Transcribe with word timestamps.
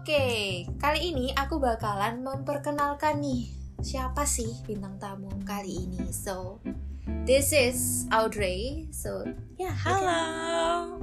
Oke, 0.00 0.64
kali 0.80 1.12
ini 1.12 1.28
aku 1.36 1.60
bakalan 1.60 2.24
memperkenalkan 2.24 3.20
nih 3.20 3.52
siapa 3.84 4.24
sih 4.24 4.48
bintang 4.64 4.96
tamu 4.96 5.28
kali 5.44 5.76
ini. 5.76 6.08
So, 6.08 6.64
this 7.28 7.52
is 7.52 8.08
Audrey. 8.08 8.88
So, 8.96 9.28
ya 9.60 9.68
Halo, 9.68 10.24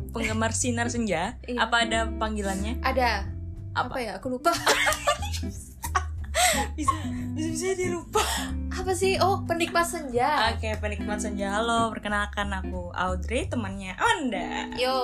penggemar 0.09 0.49
sinar 0.49 0.89
senja. 0.89 1.37
Iya. 1.45 1.69
Apa 1.69 1.85
ada 1.85 2.09
panggilannya? 2.09 2.81
ada 2.81 3.29
apa? 3.77 3.85
Apa? 3.85 3.97
ya? 4.01 4.11
Aku 4.17 4.33
lupa. 4.33 4.49
Bisa, 6.73 6.97
bisa, 7.37 7.49
bisa 7.53 7.69
dilupa. 7.77 8.23
apa 8.77 8.93
sih? 8.93 9.17
Oh, 9.21 9.43
penikmat 9.45 9.85
senja. 9.85 10.53
Oke, 10.53 10.73
penikmat 10.81 11.21
senja. 11.21 11.59
Halo, 11.59 11.89
perkenalkan 11.93 12.49
aku 12.53 12.93
Audrey, 12.93 13.45
temannya 13.45 13.93
Onda. 13.97 14.73
Yo, 14.77 14.97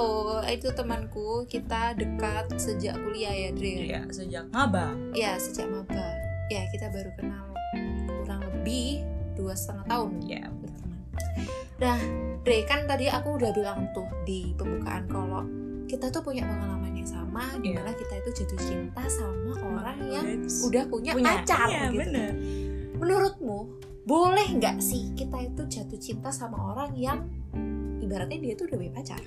itu 0.46 0.74
temanku. 0.74 1.46
Kita 1.46 1.94
dekat 1.94 2.58
sejak 2.58 2.98
kuliah 3.02 3.34
ya, 3.34 3.50
Dre. 3.54 3.76
Iya, 3.86 4.02
sejak 4.10 4.50
maba. 4.50 4.98
Ya, 5.14 5.38
sejak 5.38 5.70
maba. 5.70 6.16
Ya, 6.50 6.66
kita 6.74 6.90
baru 6.90 7.12
kenal 7.18 7.46
kurang 8.24 8.42
lebih 8.50 9.04
dua 9.38 9.54
setengah 9.54 9.86
tahun. 9.90 10.12
Iya. 10.26 10.44
berteman. 10.50 11.00
Nah, 11.82 12.00
Dre 12.42 12.58
kan 12.66 12.86
tadi 12.86 13.10
aku 13.10 13.36
udah 13.42 13.52
bilang 13.54 13.90
tuh 13.92 14.08
di 14.24 14.54
pembukaan 14.58 15.06
kalau 15.12 15.44
kita 15.94 16.10
tuh 16.10 16.22
punya 16.22 16.42
pengalaman 16.42 16.90
yang 16.92 17.06
sama, 17.06 17.46
Iya. 17.54 17.62
di 17.62 17.70
mana 17.72 17.92
kita 17.94 18.14
itu 18.18 18.30
jatuh 18.36 18.60
cinta 18.60 19.04
sama 19.06 19.54
orang 19.62 19.98
yang 20.04 20.26
That's- 20.26 20.66
udah 20.66 20.84
punya, 20.90 21.12
punya 21.14 21.38
pacar 21.38 21.70
Iya, 21.70 21.84
gitu. 21.88 22.00
bener. 22.02 22.32
Menurutmu 22.98 23.58
boleh 24.04 24.48
nggak 24.52 24.78
sih 24.80 25.14
kita 25.14 25.38
itu 25.40 25.62
jatuh 25.70 26.00
cinta 26.02 26.30
sama 26.30 26.58
orang 26.74 26.92
yang 26.94 27.30
ibaratnya 28.00 28.42
dia 28.42 28.54
tuh 28.54 28.66
udah 28.68 28.78
punya 28.80 28.92
pacar? 28.92 29.22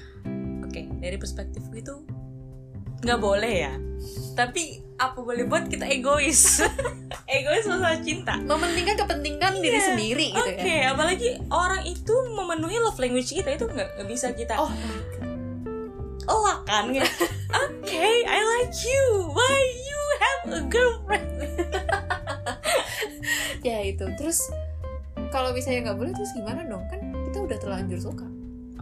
Oke, 0.60 0.90
dari 0.92 1.16
perspektifku 1.16 1.70
itu 1.72 1.94
nggak 2.98 3.20
boleh 3.20 3.54
ya. 3.62 3.72
Tapi 4.34 4.62
apa 4.96 5.16
boleh 5.16 5.46
buat 5.46 5.70
kita 5.70 5.86
egois? 5.86 6.60
egois 7.28 7.64
masalah 7.64 8.00
cinta. 8.00 8.36
Mementingkan 8.38 8.96
kepentingan 8.98 9.54
diri 9.56 9.76
Iya. 9.76 9.86
sendiri 9.86 10.26
gitu 10.32 10.50
Oke, 10.52 10.66
ya. 10.82 10.90
apalagi 10.90 11.30
orang 11.48 11.82
itu 11.84 12.14
memenuhi 12.28 12.76
love 12.78 12.98
language 12.98 13.30
kita 13.30 13.50
itu 13.52 13.64
nggak 13.64 13.88
nggak 13.96 14.08
bisa 14.08 14.32
kita 14.32 14.58
Oh, 14.58 14.68
oh 16.26 16.62
kan 16.66 16.90
Kayak, 16.92 17.10
Oke, 17.56 18.06
I 18.26 18.40
like 18.42 18.74
you. 18.84 19.04
Why 19.32 19.56
you 19.86 20.00
have 20.20 20.42
a 20.52 20.62
girlfriend? 20.66 21.30
ya 23.68 23.78
itu. 23.86 24.04
Terus 24.18 24.38
kalau 25.30 25.54
misalnya 25.54 25.90
nggak 25.90 25.98
boleh 25.98 26.12
terus 26.12 26.34
gimana 26.34 26.66
dong? 26.66 26.84
Kan 26.90 27.14
kita 27.30 27.38
udah 27.46 27.58
terlanjur 27.58 27.98
suka. 28.02 28.26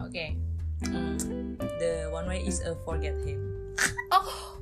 Oke, 0.01 0.35
Hmm, 0.83 1.55
the 1.79 2.11
one 2.11 2.27
way 2.27 2.43
is 2.43 2.59
a 2.67 2.75
forget 2.83 3.15
him. 3.23 3.39
Oh, 4.11 4.59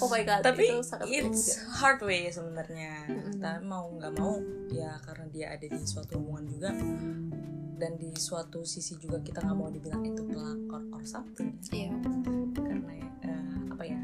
oh 0.00 0.08
my 0.08 0.24
god. 0.24 0.40
Tapi 0.40 0.72
itu 0.72 0.80
sangat 0.80 1.12
it's 1.12 1.60
hard 1.68 2.00
way 2.00 2.32
sebenarnya. 2.32 3.04
Mm-mm. 3.06 3.38
Tapi 3.38 3.60
mau 3.68 3.92
nggak 3.92 4.12
mau 4.16 4.40
ya 4.72 4.96
karena 5.04 5.26
dia 5.28 5.46
ada 5.52 5.66
di 5.68 5.80
suatu 5.84 6.16
hubungan 6.16 6.48
juga 6.48 6.70
dan 7.80 7.96
di 7.96 8.12
suatu 8.12 8.60
sisi 8.62 9.00
juga 9.00 9.16
kita 9.24 9.40
nggak 9.40 9.56
mau 9.56 9.72
dibilang 9.72 10.04
itu 10.04 10.20
pelakor 10.20 10.84
or 10.92 11.02
something 11.08 11.56
Iya. 11.72 11.96
karena 12.52 12.92
eh, 13.24 13.54
apa 13.72 13.82
ya 13.88 13.98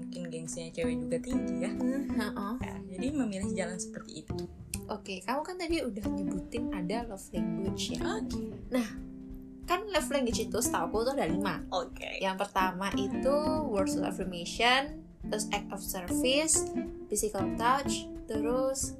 mungkin 0.00 0.32
gengsinya 0.32 0.72
cewek 0.72 0.96
juga 1.04 1.16
tinggi 1.20 1.54
ya. 1.68 1.72
Heeh. 1.76 2.54
Ya, 2.64 2.74
jadi 2.96 3.06
memilih 3.12 3.52
jalan 3.52 3.76
seperti 3.76 4.24
itu. 4.24 4.48
Oke, 4.88 5.20
kamu 5.20 5.40
kan 5.44 5.56
tadi 5.60 5.84
udah 5.84 6.04
nyebutin 6.08 6.72
ada 6.72 7.04
love 7.04 7.28
language 7.36 7.92
ya. 7.92 8.00
Oke. 8.16 8.56
Kan 9.68 9.84
love 9.92 10.08
language 10.08 10.48
itu 10.48 10.58
setahu 10.64 11.04
tuh 11.04 11.12
ada 11.12 11.28
lima. 11.28 11.60
Oke. 11.68 12.16
Yang 12.24 12.48
pertama 12.48 12.88
itu 12.96 13.36
words 13.68 14.00
of 14.00 14.08
affirmation, 14.08 15.04
terus 15.28 15.44
act 15.52 15.68
of 15.68 15.84
service, 15.84 16.72
physical 17.12 17.44
touch, 17.60 18.08
terus 18.24 18.96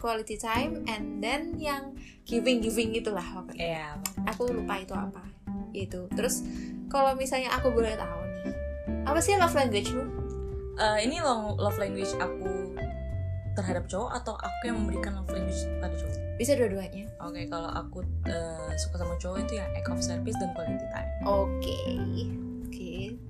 quality 0.00 0.40
time, 0.40 0.82
and 0.88 1.20
then 1.20 1.54
yang 1.60 1.94
giving 2.24 2.64
giving 2.64 2.96
itulah 2.96 3.22
pokoknya. 3.22 3.60
Ya, 3.60 3.88
Aku 4.32 4.48
lupa 4.48 4.80
itu 4.80 4.96
apa. 4.96 5.22
Itu. 5.70 6.08
Terus 6.16 6.42
kalau 6.88 7.14
misalnya 7.14 7.52
aku 7.54 7.70
boleh 7.70 7.94
tahu 7.94 8.20
nih, 8.42 8.50
apa 9.06 9.20
sih 9.20 9.36
love 9.36 9.54
language-mu? 9.54 10.02
Eh, 10.80 10.98
ini 11.04 11.20
lo- 11.20 11.54
love 11.60 11.76
language 11.76 12.10
aku 12.16 12.72
terhadap 13.52 13.84
cowok 13.86 14.10
atau 14.16 14.34
aku 14.40 14.62
yang 14.72 14.80
memberikan 14.80 15.20
love 15.20 15.28
language 15.28 15.68
pada 15.78 15.92
cowok? 15.94 16.16
Bisa 16.40 16.56
dua-duanya. 16.56 17.04
Oke, 17.20 17.44
kalau 17.52 17.68
aku 17.68 18.00
eh, 18.24 18.72
suka 18.80 19.04
sama 19.04 19.14
cowok 19.20 19.38
itu 19.44 19.60
ya 19.60 19.68
act 19.76 19.92
of 19.92 20.00
service 20.00 20.38
dan 20.40 20.50
quality 20.56 20.86
time. 20.88 21.08
Oke, 21.28 21.76
oke, 22.00 22.24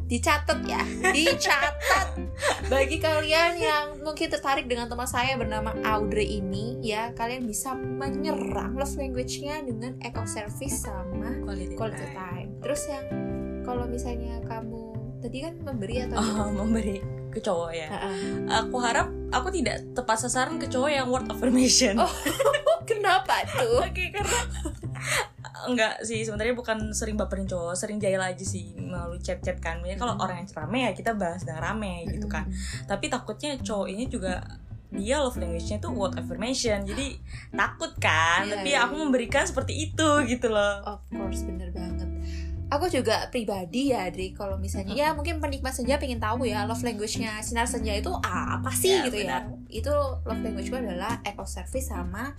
dicatat 0.08 0.58
ya, 0.66 0.82
dicatat. 1.14 2.08
Bagi 2.66 2.98
kalian 2.98 3.52
yang 3.60 3.86
mungkin 4.02 4.26
tertarik 4.32 4.66
dengan 4.66 4.88
teman 4.90 5.06
saya 5.06 5.36
bernama 5.38 5.76
Audrey 5.86 6.40
ini, 6.40 6.80
ya 6.82 7.12
kalian 7.14 7.46
bisa 7.46 7.76
menyerang 7.76 8.74
love 8.74 8.96
language-nya 8.96 9.62
dengan 9.62 9.96
of 10.16 10.26
service 10.26 10.82
sama 10.82 11.30
Quality, 11.46 11.74
quality 11.76 12.06
time. 12.10 12.16
time. 12.16 12.50
Terus 12.64 12.82
yang 12.90 13.04
kalau 13.62 13.84
misalnya 13.86 14.40
kamu 14.48 14.82
tadi 15.20 15.38
kan 15.44 15.54
memberi 15.60 15.96
atau 16.08 16.16
Oh, 16.18 16.48
memberi 16.50 17.19
ke 17.30 17.38
cowok 17.38 17.70
ya. 17.70 17.88
Heeh. 17.88 18.50
Aku 18.60 18.76
harap 18.78 19.06
aku 19.30 19.48
tidak 19.48 19.82
tepat 19.92 20.18
sasaran 20.20 20.58
ke 20.58 20.66
cowok 20.66 20.90
yang 20.90 21.06
word 21.06 21.26
affirmation. 21.26 21.94
Oh. 21.96 22.10
kenapa 22.90 23.46
tuh? 23.48 23.80
Oke, 23.86 24.10
karena 24.10 24.40
enggak 25.60 26.00
sih 26.02 26.24
sebenarnya 26.24 26.52
bukan 26.52 26.90
sering 26.90 27.14
baperin 27.14 27.44
cowok, 27.44 27.76
sering 27.76 27.96
jahil 27.96 28.18
aja 28.18 28.40
sih 28.40 28.72
melalui 28.74 29.20
chat-chat 29.20 29.60
kan. 29.60 29.78
Ya 29.82 29.94
kalau 29.94 30.16
Mm. 30.16 30.22
orang 30.22 30.36
yang 30.40 30.48
rame 30.50 30.78
ya 30.82 30.92
kita 30.92 31.12
bahas 31.14 31.44
dengan 31.44 31.62
rame 31.64 32.08
gitu 32.08 32.26
kan. 32.26 32.48
tapi 32.84 33.06
takutnya 33.06 33.54
cowok 33.56 33.86
ini 33.86 34.04
juga 34.06 34.40
dia 34.90 35.22
love 35.22 35.38
language-nya 35.38 35.78
tuh 35.78 35.94
word 35.94 36.18
affirmation 36.18 36.82
jadi 36.82 37.14
takut 37.54 37.94
kan 37.96 38.42
Iya, 38.42 38.58
tapi 38.58 38.70
iya. 38.74 38.82
aku 38.82 38.98
memberikan 38.98 39.46
seperti 39.46 39.86
itu 39.86 40.08
gitu 40.26 40.50
loh 40.50 40.82
Of 40.82 41.06
course, 41.08 41.46
bener 41.46 41.70
banget. 41.70 41.89
Aku 42.70 42.86
juga 42.86 43.26
pribadi 43.34 43.90
ya, 43.90 44.06
Dri. 44.14 44.30
Kalau 44.30 44.54
misalnya, 44.54 44.94
ya 44.94 45.08
mungkin 45.10 45.42
penikmat 45.42 45.74
senja 45.74 45.98
pengen 45.98 46.22
tahu 46.22 46.46
ya 46.46 46.62
love 46.70 46.86
language-nya 46.86 47.42
sinar 47.42 47.66
senja 47.66 47.92
itu 47.98 48.14
apa 48.22 48.70
sih 48.70 48.94
Ya, 48.94 49.10
gitu 49.10 49.18
ya. 49.26 49.42
Itu 49.66 49.90
love 50.22 50.42
language 50.42 50.70
gue 50.70 50.78
adalah 50.78 51.18
act 51.26 51.38
of 51.42 51.50
service 51.50 51.90
sama 51.90 52.30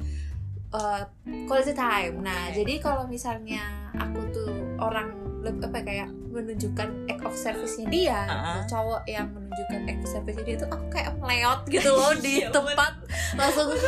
uh, 0.72 1.04
quality 1.46 1.76
time. 1.76 2.24
Nah, 2.24 2.50
Oke. 2.50 2.64
jadi 2.64 2.74
kalau 2.80 3.04
misalnya 3.12 3.92
aku 3.96 4.20
tuh 4.32 4.52
orang 4.80 5.21
apa 5.42 5.74
ya, 5.74 5.82
kayak 5.84 6.10
menunjukkan 6.32 6.88
act 7.06 7.22
of 7.22 7.34
service-nya 7.34 7.86
dia, 7.90 8.20
Ah. 8.24 8.62
cowok 8.64 9.04
yang 9.04 9.28
menunjukkan 9.30 9.80
act 9.86 10.02
of 10.02 10.10
service-nya 10.10 10.44
dia 10.46 10.56
itu 10.56 10.66
aku 10.66 10.86
kayak 10.88 11.12
meleot 11.18 11.60
gitu 11.68 11.90
loh 11.92 12.14
di 12.24 12.46
Ya, 12.46 12.50
tempat. 12.50 12.94
Langsung 13.36 13.68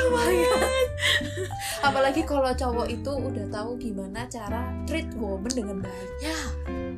apalagi 1.87 2.21
kalau 2.23 2.49
cowok 2.49 2.87
itu 2.87 3.11
udah 3.11 3.45
tahu 3.49 3.69
gimana 3.77 4.25
cara 4.27 4.71
treat 4.83 5.07
woman 5.15 5.51
dengan 5.51 5.77
baik. 5.83 6.09
Ya. 6.19 6.37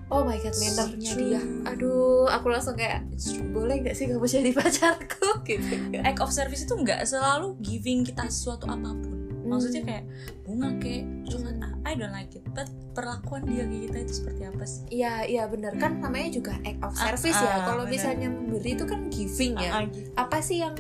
Oh 0.08 0.22
my 0.22 0.38
god 0.38 0.54
mannernya 0.54 1.12
dia. 1.18 1.42
Aduh 1.66 2.30
aku 2.30 2.54
langsung 2.54 2.78
kayak 2.78 3.02
boleh 3.50 3.82
nggak 3.82 3.98
sih 3.98 4.06
kamu 4.06 4.24
jadi 4.24 4.54
pacarku? 4.54 5.42
Gitu 5.42 5.98
act 6.02 6.22
of 6.22 6.30
service 6.30 6.64
itu 6.64 6.78
nggak 6.78 7.04
selalu 7.04 7.58
giving 7.60 8.06
kita 8.06 8.30
sesuatu 8.30 8.70
apa 8.70 8.94
pun 8.94 9.25
maksudnya 9.46 9.82
Hmm. 9.82 9.90
kayak 9.90 10.04
bunga 10.42 10.70
kayak 10.78 11.04
coklat 11.26 11.56
ah, 11.62 11.74
I 11.86 11.94
don't 11.94 12.12
like 12.12 12.34
it. 12.34 12.44
But 12.52 12.68
perlakuan 12.92 13.46
dia 13.46 13.64
ke 13.64 13.78
kita 13.86 13.98
itu 14.02 14.14
seperti 14.16 14.42
apa 14.44 14.64
sih? 14.64 14.82
Iya 14.90 15.14
iya 15.24 15.44
bener. 15.46 15.72
Kan 15.78 16.02
namanya 16.02 16.30
juga 16.32 16.58
act 16.62 16.80
of 16.82 16.92
Ah, 16.92 17.14
service 17.14 17.38
ya. 17.38 17.48
Ah, 17.48 17.60
kalau 17.64 17.84
bener. 17.86 17.94
misalnya 17.94 18.28
memberi 18.30 18.72
itu 18.74 18.86
kan 18.86 19.00
giving 19.08 19.54
ya. 19.56 19.70
Ah, 19.70 19.78
ah, 19.78 19.84
gitu. 19.86 20.10
apa 20.16 20.38
sih 20.40 20.58
yang 20.60 20.76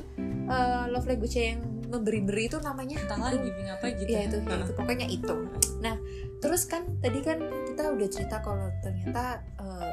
uh, 0.46 0.86
love 0.90 1.06
language 1.06 1.36
yang 1.36 1.62
memberi-beri 1.86 2.50
itu 2.50 2.58
namanya? 2.59 2.98
Entahlah 3.00 3.31
giving 3.36 3.70
apa 3.70 3.86
gitu. 3.94 4.09
Ya 4.09 4.22
itu, 4.26 4.38
ya 4.42 4.56
itu 4.59 4.74
pokoknya 4.74 5.08
itu. 5.08 5.36
Nah 5.80 5.96
terus 6.36 6.66
kan 6.66 6.86
tadi 7.00 7.22
kan 7.22 7.40
kita 7.66 7.90
udah 7.90 8.08
cerita 8.08 8.38
kalau 8.40 8.70
ternyata 8.80 9.42
eh, 9.58 9.91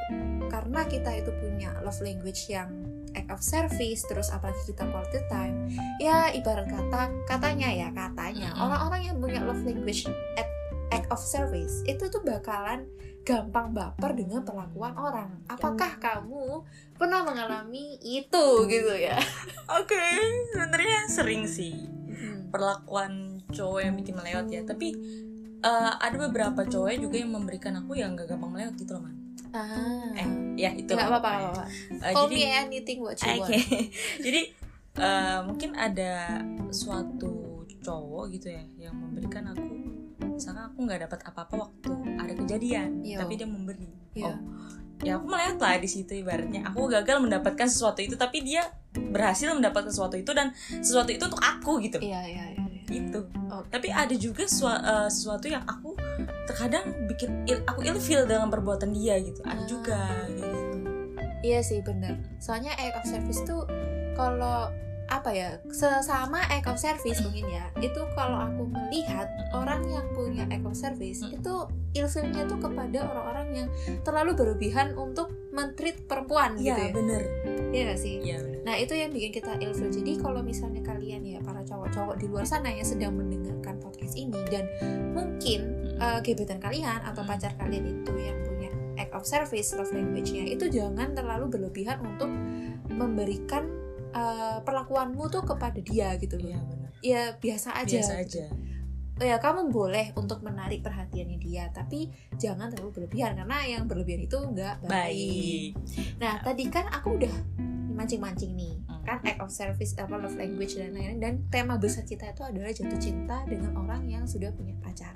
karena 0.49 0.85
kita 0.85 1.11
itu 1.17 1.31
punya 1.39 1.73
love 1.81 2.01
language 2.01 2.49
yang 2.49 2.69
act 3.13 3.31
of 3.31 3.41
service 3.41 4.03
terus 4.09 4.33
apalagi 4.33 4.61
kita 4.69 4.85
quality 4.89 5.21
time 5.29 5.69
ya 6.01 6.33
ibarat 6.33 6.69
kata 6.69 7.13
katanya 7.29 7.69
ya 7.69 7.89
katanya 7.93 8.53
orang-orang 8.57 9.13
yang 9.13 9.17
punya 9.21 9.41
love 9.45 9.63
language 9.63 10.09
act, 10.37 10.53
act 10.93 11.09
of 11.13 11.21
service 11.21 11.85
itu 11.85 12.09
tuh 12.09 12.21
bakalan 12.25 12.85
gampang 13.23 13.71
baper 13.71 14.19
dengan 14.19 14.43
perlakuan 14.43 14.99
orang. 14.99 15.31
Apakah 15.47 15.95
kamu 16.03 16.67
pernah 16.99 17.23
mengalami 17.23 17.95
itu 18.03 18.47
gitu 18.67 18.95
ya? 18.99 19.15
Oke 19.79 20.03
sebenarnya 20.51 21.07
sering 21.07 21.47
sih 21.47 21.87
Hmm. 22.13 22.53
perlakuan 22.53 23.41
cowok 23.51 23.81
yang 23.83 23.95
bikin 23.97 24.15
melewat 24.19 24.47
ya. 24.51 24.63
Tapi 24.67 24.95
eh, 25.63 25.93
ada 25.97 26.17
beberapa 26.19 26.67
cowok 26.67 26.99
juga 26.99 27.17
yang 27.23 27.31
memberikan 27.31 27.79
aku 27.79 27.95
yang 27.95 28.19
gak 28.19 28.35
gampang 28.35 28.53
melewat 28.53 28.75
gitu 28.77 28.99
loh 28.99 29.07
man 29.07 29.22
ah. 29.53 30.13
Eh 30.13 30.29
ya 30.57 30.71
itu 30.73 30.89
nggak 30.89 31.09
apa-apa 31.09 31.65
Eh, 32.01 32.13
Call 32.13 32.27
jadi 32.27 32.37
me 32.37 32.43
anything 32.49 32.99
what 33.01 33.17
you 33.17 33.29
oke. 33.31 33.41
want. 33.45 33.53
jadi 34.27 34.41
eh, 34.95 35.39
mungkin 35.45 35.71
ada 35.73 36.41
suatu 36.69 37.65
cowok 37.79 38.31
gitu 38.31 38.47
ya 38.49 38.63
yang 38.79 38.95
memberikan 38.95 39.43
aku 39.49 39.75
misalkan 40.33 40.65
aku 40.65 40.79
nggak 40.83 41.01
dapat 41.05 41.21
apa-apa 41.25 41.55
waktu 41.61 41.91
ada 42.15 42.33
kejadian 42.33 43.03
Iya. 43.03 43.19
tapi 43.21 43.35
dia 43.35 43.47
memberi. 43.47 43.91
Iya. 44.13 44.29
oh 44.29 44.39
ya 45.03 45.19
aku 45.19 45.27
melihat 45.27 45.59
lah 45.59 45.77
di 45.77 45.91
situ 45.91 46.15
ibaratnya. 46.15 46.63
Aku 46.71 46.87
gagal 46.87 47.19
mendapatkan 47.19 47.67
sesuatu 47.67 47.99
itu 47.99 48.15
tapi 48.15 48.39
dia 48.41 48.63
berhasil 48.95 49.51
mendapatkan 49.51 49.91
sesuatu 49.91 50.15
itu 50.15 50.31
dan 50.31 50.55
sesuatu 50.79 51.11
itu 51.11 51.27
untuk 51.27 51.43
aku 51.43 51.83
gitu. 51.83 51.99
Iya 51.99 52.23
iya 52.23 52.45
iya 52.55 52.63
gitu 52.93 53.25
Oh. 53.49 53.65
tapi 53.67 53.89
ada 53.89 54.13
juga 54.13 54.45
eh, 54.45 55.09
sesuatu 55.09 55.45
yang 55.45 55.65
aku 55.65 55.97
terkadang 56.45 56.85
bikin 57.07 57.45
il- 57.45 57.65
aku 57.65 57.81
ilfeel 57.83 58.25
dengan 58.25 58.49
perbuatan 58.49 58.93
dia 58.93 59.17
gitu 59.19 59.41
ada 59.43 59.59
Ah. 59.59 59.67
juga 59.67 60.01
gitu 60.31 60.57
Iya 61.43 61.59
sih 61.59 61.83
bener 61.83 62.23
Soalnya 62.39 62.71
act 62.73 62.97
of 62.97 63.05
service 63.05 63.43
tuh 63.43 63.67
kalau 64.15 64.71
apa 65.11 65.31
ya 65.35 65.51
sesama 65.71 66.43
of 66.67 66.79
service 66.79 67.21
mungkin 67.23 67.51
ya 67.51 67.65
itu 67.83 68.01
kalau 68.15 68.39
aku 68.39 68.69
melihat 68.71 69.29
orang 69.53 69.83
yang 69.89 70.07
punya 70.15 70.45
of 70.63 70.77
service 70.77 71.21
Mm. 71.23 71.39
itu 71.39 71.55
ilfilnya 71.93 72.49
tuh 72.49 72.57
kepada 72.57 73.05
orang-orang 73.05 73.49
yang 73.53 73.69
terlalu 74.03 74.33
berlebihan 74.33 74.97
untuk 74.97 75.29
mentreat 75.53 76.01
perempuan 76.09 76.57
gitu 76.57 76.73
iya 76.73 76.89
ya 76.89 76.95
bener 76.95 77.23
Iya 77.73 77.83
gak 77.93 78.01
sih 78.01 78.17
bener 78.21 78.53
Nah 78.63 78.79
itu 78.79 78.95
yang 78.95 79.11
bikin 79.11 79.35
kita 79.35 79.59
ilfil. 79.59 79.91
Jadi 79.91 80.23
kalau 80.23 80.39
misalnya 80.39 80.87
kalian 80.87 81.27
ya 81.27 81.43
para 81.43 81.67
cowok-cowok 81.67 82.15
di 82.15 82.31
luar 82.31 82.47
sana 82.47 82.71
yang 82.71 82.87
sedang 82.87 83.19
mendengarkan 83.19 83.83
podcast 83.83 84.15
ini 84.15 84.39
dan 84.55 84.71
mungkin 85.11 85.91
uh, 85.99 86.23
gebetan 86.23 86.63
kalian 86.63 87.03
atau 87.03 87.27
Hmm. 87.27 87.31
pacar 87.35 87.53
kalian 87.59 87.85
itu 87.91 88.13
yang 88.15 88.39
punya 88.47 88.71
act 89.03 89.13
of 89.19 89.27
service 89.27 89.75
love 89.75 89.91
language-nya 89.91 90.47
itu 90.47 90.71
jangan 90.71 91.11
terlalu 91.11 91.51
berlebihan 91.51 91.99
untuk 92.07 92.31
memberikan 92.87 93.67
uh, 94.13 94.59
perlakuanmu 94.61 95.25
tuh 95.27 95.43
kepada 95.43 95.79
dia 95.79 96.15
gitu 96.17 96.37
loh. 96.37 96.49
iya 96.49 96.61
bener 96.63 96.91
Ya 97.03 97.23
biasa 97.35 97.75
aja. 97.75 97.99
biasa 97.99 98.15
gitu. 98.23 98.39
aja 98.41 98.47
Ya 99.21 99.37
kamu 99.39 99.71
boleh 99.71 100.11
untuk 100.17 100.43
menarik 100.43 100.83
perhatiannya 100.83 101.39
dia, 101.39 101.69
tapi 101.71 102.11
jangan 102.35 102.73
terlalu 102.73 102.97
berlebihan 102.97 103.37
karena 103.37 103.59
yang 103.63 103.85
berlebihan 103.87 104.25
itu 104.25 104.35
nggak 104.35 104.83
baik. 104.83 104.91
baik 104.91 105.71
Nah, 106.19 106.43
tadi 106.43 106.65
kan 106.67 106.91
aku 106.91 107.21
udah 107.21 107.31
mancing-mancing 107.93 108.57
nih, 108.57 108.81
Hmm. 108.83 109.05
kan 109.05 109.21
act 109.23 109.39
of 109.39 109.53
service, 109.53 109.95
apa 109.95 110.17
love 110.17 110.35
language 110.35 110.75
dan 110.75 110.91
lain-lain. 110.91 111.21
Dan 111.21 111.33
tema 111.51 111.77
besar 111.77 112.03
kita 112.03 112.33
itu 112.33 112.43
adalah 112.43 112.73
jatuh 112.73 112.99
cinta 112.99 113.45
dengan 113.45 113.77
orang 113.77 114.09
yang 114.09 114.25
sudah 114.25 114.49
punya 114.51 114.75
pacar. 114.81 115.15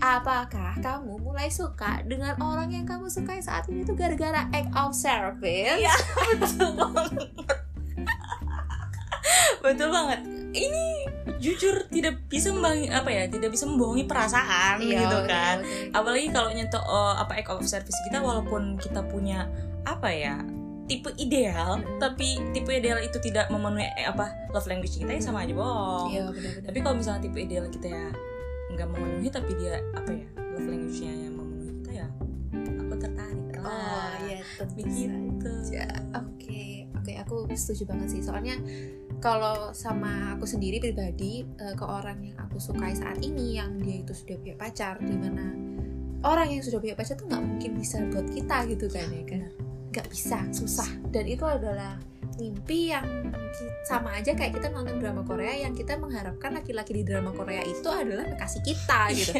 Apakah 0.00 0.80
kamu 0.80 1.20
mulai 1.20 1.46
suka 1.46 2.00
dengan 2.02 2.34
orang 2.40 2.72
yang 2.72 2.82
kamu 2.82 3.06
sukai 3.06 3.38
saat 3.38 3.68
ini 3.68 3.84
tuh 3.84 3.94
gara-gara 3.94 4.48
act 4.50 4.72
of 4.72 4.96
service? 4.96 5.78
Iya. 5.78 5.94
betul 6.40 6.74
banget 6.74 7.12
betul 9.64 9.88
banget. 9.88 10.20
Ini 10.54 10.84
jujur 11.40 11.88
tidak 11.88 12.24
bisa 12.26 12.52
membangi 12.52 12.88
apa 12.88 13.08
ya 13.08 13.26
tidak 13.26 13.52
bisa 13.52 13.64
membohongi 13.64 14.04
perasaan 14.04 14.80
Iya, 14.80 15.00
gitu 15.04 15.18
kan. 15.26 15.56
oke. 15.60 15.92
apalagi 15.92 16.28
kalau 16.30 16.48
nyentuh 16.48 16.80
eh, 16.80 17.14
apa 17.20 17.32
act 17.36 17.50
of 17.50 17.64
service 17.64 17.96
kita 18.04 18.20
walaupun 18.20 18.76
kita 18.76 19.04
punya 19.04 19.44
apa 19.84 20.08
ya 20.08 20.40
tipe 20.84 21.08
ideal 21.16 21.80
tapi 21.96 22.36
tipe 22.52 22.68
ideal 22.70 23.00
itu 23.00 23.16
tidak 23.18 23.48
memenuhi 23.48 23.84
eh, 23.84 24.04
apa 24.04 24.48
love 24.52 24.64
language 24.64 24.96
kita 24.96 25.10
ya 25.10 25.20
sama 25.20 25.44
aja 25.44 25.52
bohong. 25.52 26.08
Iya, 26.12 26.24
tapi 26.64 26.78
kalau 26.80 26.96
misalnya 26.96 27.24
tipe 27.24 27.38
ideal 27.40 27.66
kita 27.68 27.88
ya 27.88 28.06
nggak 28.72 28.88
memenuhi 28.88 29.28
tapi 29.28 29.52
dia 29.56 29.80
apa 29.92 30.10
ya 30.12 30.28
love 30.38 30.64
language-nya 30.66 31.12
yang 31.14 31.34
memenuhi 31.34 31.72
kita 31.82 31.90
ya 31.94 32.06
aku 32.78 32.94
tertarik 32.96 33.42
Oh, 33.58 33.72
lah 33.72 34.12
iya, 34.22 34.44
tentu 34.60 34.76
begitu. 34.76 35.52
Oke, 36.12 36.64
oke, 36.92 37.12
aku 37.16 37.34
setuju 37.50 37.88
banget 37.88 38.08
sih. 38.12 38.20
Soalnya 38.20 38.60
kalau 39.24 39.72
sama 39.72 40.36
aku 40.36 40.44
sendiri 40.44 40.76
pribadi 40.84 41.48
eh, 41.56 41.72
ke 41.72 41.84
orang 41.88 42.20
yang 42.20 42.36
aku 42.44 42.60
sukai 42.60 42.92
saat 42.92 43.24
ini, 43.24 43.56
yang 43.56 43.80
dia 43.80 44.04
itu 44.04 44.12
sudah 44.12 44.36
punya 44.36 44.56
pacar, 44.60 45.00
di 45.00 45.16
mana 45.16 45.48
orang 46.28 46.52
yang 46.52 46.60
sudah 46.60 46.76
punya 46.76 46.92
pacar 46.92 47.16
tuh 47.16 47.24
nggak 47.32 47.40
mungkin 47.40 47.70
bisa 47.72 48.04
buat 48.12 48.28
kita 48.28 48.68
gitu 48.68 48.86
kan 48.92 49.08
ya 49.08 49.24
kan? 49.24 49.48
Nggak 49.96 50.06
bisa, 50.12 50.44
susah. 50.52 50.92
Dan 51.08 51.24
itu 51.24 51.40
adalah 51.48 51.96
mimpi 52.36 52.92
yang 52.92 53.32
sama 53.88 54.18
aja 54.20 54.34
kayak 54.36 54.58
kita 54.60 54.68
nonton 54.68 55.00
drama 55.00 55.24
Korea 55.24 55.54
yang 55.56 55.72
kita 55.72 55.96
mengharapkan 55.96 56.52
laki-laki 56.52 57.00
di 57.00 57.02
drama 57.06 57.30
Korea 57.32 57.62
itu 57.64 57.86
adalah 57.88 58.28
kekasih 58.28 58.60
kita 58.60 59.00
gitu. 59.16 59.32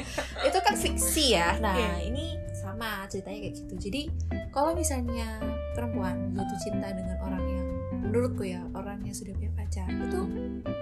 itu 0.49 0.59
kan 0.65 0.75
fiksi 0.81 1.37
ya. 1.37 1.61
Nah, 1.61 1.77
Iya. 1.77 2.09
ini 2.09 2.25
sama 2.57 3.05
ceritanya 3.11 3.51
kayak 3.51 3.55
gitu. 3.61 3.75
Jadi 3.77 4.03
kalau 4.49 4.73
misalnya 4.73 5.43
perempuan 5.77 6.33
jatuh 6.33 6.59
cinta 6.63 6.89
dengan 6.95 7.19
orang 7.21 7.45
yang 7.45 7.64
menurutku 8.05 8.45
ya 8.45 8.61
orang 8.77 9.01
yang 9.03 9.17
sudah 9.17 9.33
punya 9.33 9.53
pacar 9.57 9.89
itu 9.89 10.21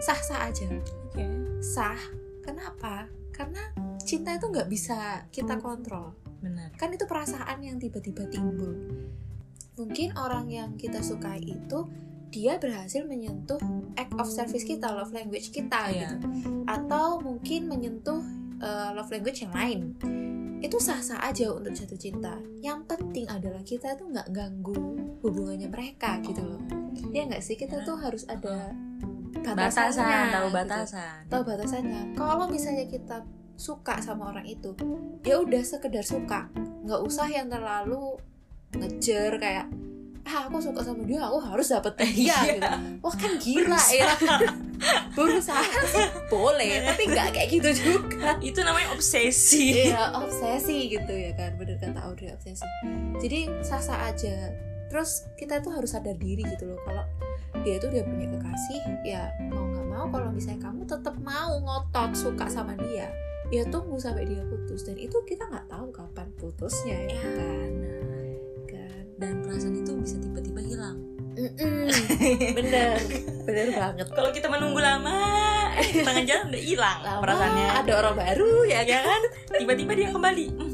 sah-sah 0.02 0.50
aja. 0.50 0.66
Oke. 1.08 1.24
sah. 1.62 1.98
Kenapa? 2.42 3.06
Karena 3.30 3.62
cinta 4.02 4.34
itu 4.34 4.50
nggak 4.50 4.66
bisa 4.66 5.24
kita 5.30 5.62
kontrol. 5.62 6.18
Benar. 6.42 6.74
Kan 6.74 6.90
itu 6.90 7.06
perasaan 7.06 7.62
yang 7.62 7.78
tiba-tiba 7.78 8.26
timbul. 8.26 8.74
Mungkin 9.78 10.18
orang 10.18 10.50
yang 10.50 10.74
kita 10.74 11.00
sukai 11.00 11.38
itu 11.40 11.86
dia 12.34 12.58
berhasil 12.58 13.06
menyentuh 13.06 13.62
act 13.94 14.12
of 14.18 14.26
service 14.26 14.66
kita 14.66 14.90
love 14.90 15.14
language 15.14 15.54
kita 15.54 15.88
Iya. 15.88 16.18
gitu. 16.18 16.28
Atau 16.66 17.22
mungkin 17.22 17.70
menyentuh 17.70 18.20
uh, 18.58 18.90
love 18.98 19.08
language 19.14 19.46
yang 19.46 19.54
lain. 19.54 19.94
Itu 20.58 20.82
sah-sah 20.82 21.22
aja 21.22 21.54
untuk 21.54 21.78
jatuh 21.78 21.98
cinta. 21.98 22.34
Yang 22.58 22.90
penting 22.90 23.30
adalah 23.30 23.62
kita 23.62 23.94
tuh 23.94 24.10
nggak 24.10 24.28
ganggu 24.34 24.78
hubungannya 25.22 25.70
mereka 25.70 26.18
gitu 26.26 26.42
loh 26.42 26.81
ya 27.10 27.22
nggak 27.24 27.40
sih 27.40 27.54
kita 27.54 27.82
tuh 27.82 27.96
harus 27.96 28.24
ada 28.26 28.72
batasannya 29.32 30.06
batasan 30.06 30.26
tahu 30.30 30.46
gitu. 30.46 30.56
batasan. 30.56 31.18
Tahu 31.26 31.42
batasannya. 31.42 32.00
Kalau 32.14 32.46
misalnya 32.46 32.84
kita 32.86 33.16
suka 33.52 33.94
sama 33.98 34.30
orang 34.30 34.46
itu 34.46 34.70
ya 35.22 35.38
udah 35.38 35.62
sekedar 35.62 36.02
suka. 36.02 36.46
Nggak 36.82 37.00
usah 37.02 37.26
yang 37.26 37.48
terlalu 37.48 38.16
ngejar 38.72 39.36
kayak 39.36 39.66
ah 40.22 40.46
aku 40.46 40.62
suka 40.62 40.80
sama 40.80 41.02
dia 41.02 41.18
aku 41.18 41.42
harus 41.42 41.66
dapetin 41.66 42.06
dia 42.14 42.30
Iya. 42.30 42.38
gitu. 42.54 42.70
Wah 43.02 43.14
kan 43.14 43.32
gila 43.36 43.82
ya. 43.90 44.10
Berusaha 45.18 45.62
sih. 45.90 46.06
Boleh 46.30 46.78
tapi 46.88 47.02
nggak 47.10 47.28
kayak 47.34 47.48
gitu 47.50 47.70
juga. 47.74 48.38
Itu 48.38 48.62
namanya 48.62 48.94
obsesi. 48.94 49.90
Iya 49.90 50.14
obsesi 50.14 50.86
gitu 50.88 51.10
ya 51.10 51.34
kan. 51.34 51.58
Bener 51.58 51.76
kata 51.76 51.98
Audrey 52.06 52.30
obsesi. 52.30 52.62
Jadi 53.18 53.50
sah-sah 53.66 54.08
aja 54.08 54.54
terus 54.92 55.24
kita 55.34 55.58
tuh 55.58 55.72
harus 55.72 55.88
sadar 55.90 56.12
diri 56.14 56.44
gitu 56.44 56.68
loh 56.68 56.76
kalau 56.84 57.00
dia 57.64 57.80
tuh 57.80 57.88
udah 57.88 58.04
punya 58.04 58.26
kekasih 58.28 58.80
ya 59.02 59.22
mau 59.48 59.64
nggak 59.64 59.86
mau 59.88 60.04
kalau 60.06 60.28
misalnya 60.28 60.60
kamu 60.62 60.84
tetap 60.84 61.16
mau 61.18 61.56
ngotot 61.56 62.12
suka 62.12 62.44
sama 62.46 62.76
dia 62.76 63.08
ya 63.48 63.68
tunggu 63.68 63.96
sampai 63.96 64.24
dia 64.24 64.40
putus. 64.42 64.80
Dan 64.82 64.96
itu 64.96 65.12
kita 65.22 65.44
nggak 65.44 65.68
tahu 65.68 65.92
kapan 65.92 66.24
putusnya 66.36 66.96
ya 67.04 67.20
Ya. 67.20 67.28
kan? 67.36 67.70
Kan? 68.66 69.04
Dan 69.18 69.32
perasaan 69.44 69.76
itu 69.76 69.92
bisa 69.94 70.16
tiba-tiba 70.16 70.60
hilang. 70.64 70.96
Mm-mm. 71.32 71.84
bener. 72.56 72.96
Bener 73.44 73.68
banget. 73.72 74.08
Kalau 74.08 74.32
kita 74.32 74.48
menunggu 74.48 74.80
lama 74.80 75.12
eh, 75.76 76.00
tengah 76.00 76.24
jalan 76.24 76.48
udah 76.48 76.62
hilang 76.62 76.98
Lama 77.00 77.20
perasaannya. 77.20 77.66
ada 77.76 77.92
orang 77.92 78.14
baru 78.16 78.52
ya 78.64 78.80
ya 78.84 79.00
kan? 79.04 79.20
Tiba-tiba 79.52 79.92
dia 79.94 80.08
kembali. 80.08 80.46
Hmm, 80.48 80.71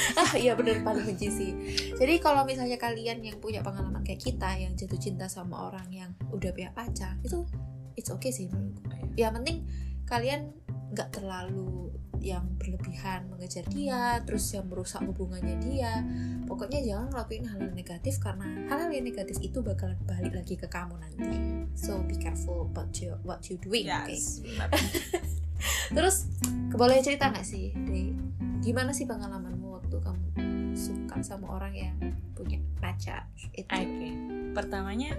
ah 0.22 0.32
iya 0.36 0.56
bener 0.56 0.82
paling 0.84 1.04
benci 1.04 1.28
sih. 1.28 1.50
Jadi 1.96 2.20
kalau 2.22 2.44
misalnya 2.44 2.76
kalian 2.80 3.20
yang 3.24 3.36
punya 3.38 3.60
pengalaman 3.60 4.02
kayak 4.02 4.20
kita 4.20 4.50
yang 4.56 4.72
jatuh 4.76 5.00
cinta 5.00 5.26
sama 5.26 5.70
orang 5.70 5.88
yang 5.90 6.10
udah 6.32 6.50
punya 6.52 6.70
pacar 6.72 7.18
itu 7.22 7.44
it's 7.98 8.08
okay 8.08 8.32
sih 8.32 8.48
menurutku 8.48 8.88
ya 9.18 9.28
penting 9.34 9.66
kalian 10.06 10.54
nggak 10.90 11.10
terlalu 11.14 11.92
yang 12.20 12.44
berlebihan 12.60 13.24
mengejar 13.32 13.64
dia 13.72 14.20
terus 14.28 14.44
yang 14.52 14.68
merusak 14.68 15.00
hubungannya 15.00 15.56
dia. 15.64 16.04
Pokoknya 16.44 16.84
jangan 16.84 17.08
ngelakuin 17.08 17.44
hal-hal 17.48 17.72
negatif 17.72 18.20
karena 18.20 18.44
hal-hal 18.68 18.92
yang 18.92 19.08
negatif 19.08 19.40
itu 19.40 19.64
bakalan 19.64 19.96
balik 20.04 20.36
lagi 20.36 20.54
ke 20.60 20.68
kamu 20.68 21.00
nanti. 21.00 21.40
So 21.72 22.04
be 22.04 22.20
careful 22.20 22.68
about 22.68 22.92
your, 23.00 23.16
what 23.24 23.40
you 23.48 23.56
doing 23.56 23.88
yes 23.88 24.44
Terus 25.96 26.28
boleh 26.76 27.00
cerita 27.00 27.32
nggak 27.32 27.46
sih, 27.46 27.72
Dre? 27.72 28.12
Gimana 28.60 28.92
sih 28.92 29.08
pengalamanmu 29.08 29.69
waktu 29.90 30.06
kamu 30.06 30.26
suka 30.78 31.18
sama 31.18 31.58
orang 31.58 31.74
yang 31.74 31.96
punya 32.38 32.62
pacar? 32.78 33.26
Itu. 33.50 33.66
oke 33.66 34.08
pertamanya 34.54 35.18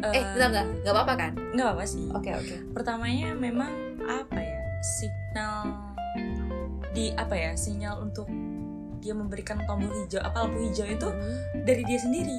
Eh, 0.00 0.22
bentar, 0.22 0.48
bentar. 0.54 0.66
Nggak 0.86 0.94
apa-apa 0.94 1.14
kan? 1.18 1.32
nggak 1.50 1.68
apa 1.74 1.82
sih 1.82 2.06
Oke, 2.14 2.30
oke. 2.30 2.54
pertamanya 2.70 3.34
memang 3.34 3.68
apa 4.06 4.38
ya 4.38 4.62
signal 4.78 5.74
di 6.94 7.10
apa 7.18 7.34
ya 7.34 7.50
sinyal 7.58 7.98
untuk 7.98 8.30
dia 9.02 9.10
memberikan 9.10 9.58
tombol 9.66 9.90
hijau 9.90 10.22
apa 10.22 10.46
lampu 10.46 10.62
hijau 10.70 10.86
itu 10.86 11.08
dari 11.66 11.82
dia 11.82 11.98
sendiri 11.98 12.38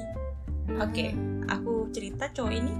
oke 0.80 1.06
aku 1.52 1.92
cerita 1.92 2.32
cowok 2.32 2.52
ini 2.56 2.72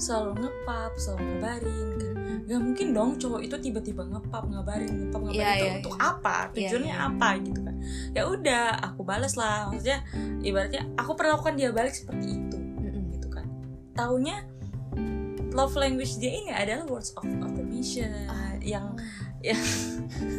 selalu 0.00 0.40
ngepap 0.40 0.92
selalu 0.96 1.22
ngabarin 1.28 1.88
kan 2.00 2.14
nggak 2.48 2.60
mungkin 2.64 2.86
dong 2.96 3.10
cowok 3.20 3.44
itu 3.44 3.56
tiba-tiba 3.60 4.08
ngepap 4.08 4.48
ngabarin 4.48 4.88
ngepap 4.88 5.20
ngabarin 5.20 5.44
Iya, 5.44 5.52
itu 5.52 5.66
iya, 5.68 5.74
untuk 5.84 5.94
iya. 5.94 6.08
apa 6.08 6.36
tujuannya 6.56 6.94
iya. 6.96 7.06
apa 7.12 7.28
gitu 7.44 7.60
kan 7.60 7.76
ya 8.16 8.22
udah 8.24 8.64
aku 8.88 9.00
balas 9.04 9.36
lah 9.36 9.68
maksudnya 9.68 10.00
ibaratnya 10.40 10.82
aku 10.96 11.12
perlakukan 11.12 11.60
dia 11.60 11.68
balik 11.76 11.92
seperti 11.92 12.40
itu 12.40 12.56
Mm-mm. 12.56 13.12
gitu 13.12 13.28
kan 13.28 13.44
taunya 13.92 14.48
love 15.52 15.76
language 15.76 16.16
dia 16.16 16.32
ini 16.32 16.48
adalah 16.56 16.88
words 16.88 17.12
of 17.20 17.28
affirmation 17.44 18.08
Ah. 18.32 18.56
yang 18.64 18.96
ya 19.44 19.52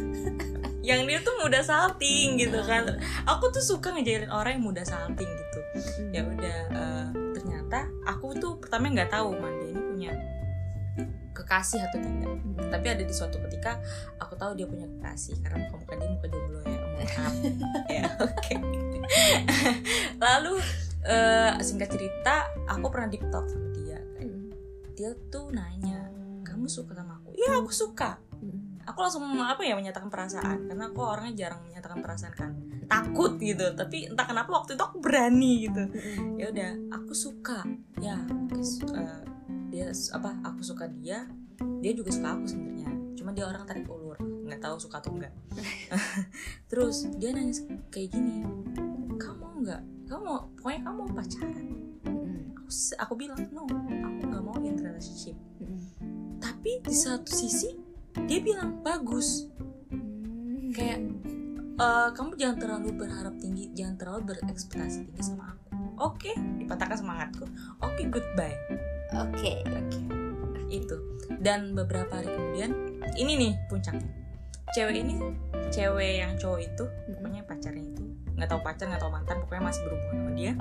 yang 0.88 1.06
dia 1.06 1.22
tuh 1.22 1.34
mudah 1.46 1.62
salting 1.62 2.40
gitu 2.42 2.58
kan 2.66 2.98
aku 3.22 3.54
tuh 3.54 3.62
suka 3.62 3.94
ngejailin 3.94 4.32
orang 4.34 4.58
yang 4.58 4.64
mudah 4.66 4.82
salting 4.82 5.28
gitu 5.30 5.60
ya 6.10 6.26
udah 6.26 6.58
uh, 6.74 7.06
ternyata 7.38 7.86
aku 8.02 8.34
tuh 8.34 8.58
pertama 8.58 8.90
nggak 8.90 9.12
tahu 9.14 9.36
Mandi 9.38 9.70
ini 9.70 9.80
punya 9.80 10.12
kekasih 11.50 11.82
atau 11.82 11.98
tidak. 11.98 12.30
Tapi 12.70 12.86
ada 12.86 13.02
di 13.02 13.10
suatu 13.10 13.42
ketika 13.50 13.82
aku 14.22 14.38
tahu 14.38 14.54
dia 14.54 14.70
punya 14.70 14.86
kekasih 14.86 15.34
karena 15.42 15.66
muka 15.66 15.82
muka 15.82 15.94
dia 15.98 16.08
muka 16.14 16.26
jomblo 16.30 16.60
ya 16.62 16.78
maaf 16.78 17.34
ya 17.98 18.06
oke. 18.22 18.54
Lalu 20.22 20.54
uh, 21.10 21.58
singkat 21.58 21.90
cerita 21.90 22.46
aku 22.70 22.86
pernah 22.86 23.10
deep 23.10 23.26
talk 23.34 23.50
sama 23.50 23.66
dia 23.74 23.98
dia 24.94 25.10
tuh 25.26 25.50
nanya 25.50 26.06
kamu 26.46 26.70
suka 26.70 26.94
sama 26.94 27.18
aku? 27.18 27.34
Iya 27.34 27.58
aku 27.58 27.72
suka. 27.74 28.22
Aku 28.86 28.98
langsung 29.02 29.26
apa 29.42 29.66
ya 29.66 29.74
menyatakan 29.74 30.06
perasaan 30.06 30.70
karena 30.70 30.86
aku 30.86 31.02
orangnya 31.02 31.34
jarang 31.34 31.66
menyatakan 31.66 31.98
perasaan 31.98 32.34
kan. 32.38 32.50
Takut 32.86 33.42
gitu 33.42 33.74
tapi 33.74 34.06
entah 34.06 34.22
kenapa 34.22 34.54
waktu 34.54 34.78
itu 34.78 34.82
aku 34.86 35.02
berani 35.02 35.66
gitu. 35.66 35.82
Ya 36.38 36.46
udah 36.54 36.70
aku 36.94 37.10
suka. 37.10 37.66
Ya 37.98 38.22
uh, 38.22 39.22
dia 39.70 39.90
apa 40.14 40.30
aku 40.46 40.60
suka 40.62 40.84
dia 40.90 41.24
dia 41.80 41.92
juga 41.96 42.12
suka 42.12 42.36
aku 42.36 42.44
sebenarnya. 42.44 42.88
Cuma 43.16 43.30
dia 43.32 43.44
orang 43.48 43.64
tarik 43.64 43.88
ulur. 43.88 44.16
Nggak 44.20 44.60
tahu 44.60 44.76
suka 44.76 45.00
atau 45.00 45.16
enggak. 45.16 45.32
Terus 46.70 47.08
dia 47.16 47.32
nanya 47.32 47.56
kayak 47.88 48.12
gini 48.12 48.44
kamu 49.20 49.46
nggak 49.64 49.82
kamu 50.08 50.20
mau 50.24 50.40
pokoknya 50.56 50.80
kamu 50.84 50.96
mau 50.96 51.10
pacaran? 51.12 51.66
Aku 52.56 52.70
aku 53.00 53.12
bilang 53.16 53.40
no 53.50 53.64
aku 53.66 54.22
nggak 54.28 54.42
mau 54.44 54.56
in 54.60 54.76
relationship. 54.76 55.36
Tapi 56.40 56.80
di 56.84 56.94
satu 56.94 57.28
sisi 57.32 57.76
dia 58.28 58.40
bilang 58.40 58.84
bagus. 58.84 59.48
Kayak 60.70 61.02
uh, 61.80 62.08
kamu 62.14 62.36
jangan 62.38 62.56
terlalu 62.60 62.88
berharap 62.94 63.34
tinggi 63.40 63.72
jangan 63.74 63.96
terlalu 63.98 64.36
berekspektasi 64.36 65.08
tinggi 65.08 65.22
sama 65.24 65.56
aku. 65.56 65.64
Oke 66.00 66.32
okay, 66.32 66.34
dipatahkan 66.60 66.96
semangatku. 67.00 67.44
Oke 67.84 68.04
okay, 68.04 68.04
goodbye. 68.08 68.56
Oke. 69.16 69.36
Okay. 69.36 69.56
oke. 69.66 69.88
okay. 69.88 70.19
Itu. 70.70 70.96
Dan 71.42 71.74
beberapa 71.74 72.22
hari 72.22 72.30
kemudian 72.30 72.70
ini 73.18 73.32
nih 73.36 73.52
puncaknya. 73.66 74.06
Cewek 74.70 75.02
ini 75.02 75.18
cewek 75.70 76.22
yang 76.22 76.34
cowok 76.38 76.60
itu 76.66 76.84
pokoknya 77.14 77.42
pacarnya 77.46 77.84
itu 77.86 78.02
nggak 78.34 78.48
tahu 78.50 78.60
pacar 78.64 78.86
nggak 78.90 79.02
tahu 79.02 79.12
mantan 79.12 79.36
pokoknya 79.44 79.62
masih 79.70 79.80
berhubungan 79.86 80.16
sama 80.18 80.30
dia 80.34 80.52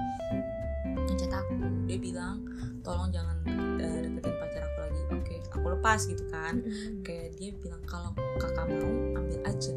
ngechat 1.10 1.32
aku. 1.34 1.54
Dia 1.89 1.98
bilang 1.98 2.38
tolong 2.86 3.10
jangan 3.10 3.38
uh, 3.82 3.98
deketin 4.06 4.36
pacar 4.38 4.62
aku 4.66 4.78
lagi. 4.86 5.01
Oke 5.10 5.18
okay, 5.25 5.38
aku 5.50 5.68
lepas 5.74 6.00
gitu 6.06 6.24
kan. 6.30 6.62
Kayak 7.01 7.28
dia 7.38 7.50
bilang 7.58 7.82
kalau 7.89 8.12
kakak 8.38 8.66
mau 8.70 8.92
ambil 9.18 9.39
aja. 9.46 9.74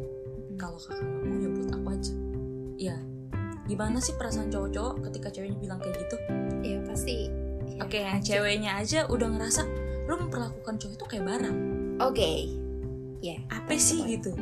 Kalau 0.57 0.77
kakak 0.77 1.05
nggak 1.05 1.23
mau 1.25 1.37
ya 1.37 1.49
buat 1.49 1.69
aku 1.73 1.87
aja. 1.89 2.13
Ya 2.77 2.97
gimana 3.63 3.97
sih 4.03 4.13
perasaan 4.19 4.51
cowok-cowok 4.51 5.07
ketika 5.09 5.27
ceweknya 5.33 5.57
bilang 5.57 5.79
kayak 5.81 5.95
gitu? 6.03 6.17
Iya 6.61 6.79
pasti. 6.85 7.31
Ya, 7.73 7.79
oke 7.81 7.95
okay, 7.95 8.01
yang 8.05 8.21
ceweknya 8.21 8.71
aja 8.77 8.99
udah 9.07 9.27
ngerasa 9.33 9.63
lu 10.07 10.13
memperlakukan 10.19 10.75
cowok 10.79 10.93
itu 10.95 11.05
kayak 11.07 11.25
barang. 11.27 11.57
Oke. 12.03 12.15
Okay. 12.17 12.37
ya. 13.23 13.39
Yeah. 13.39 13.39
apa 13.51 13.71
sih 13.79 14.03
gitu? 14.03 14.35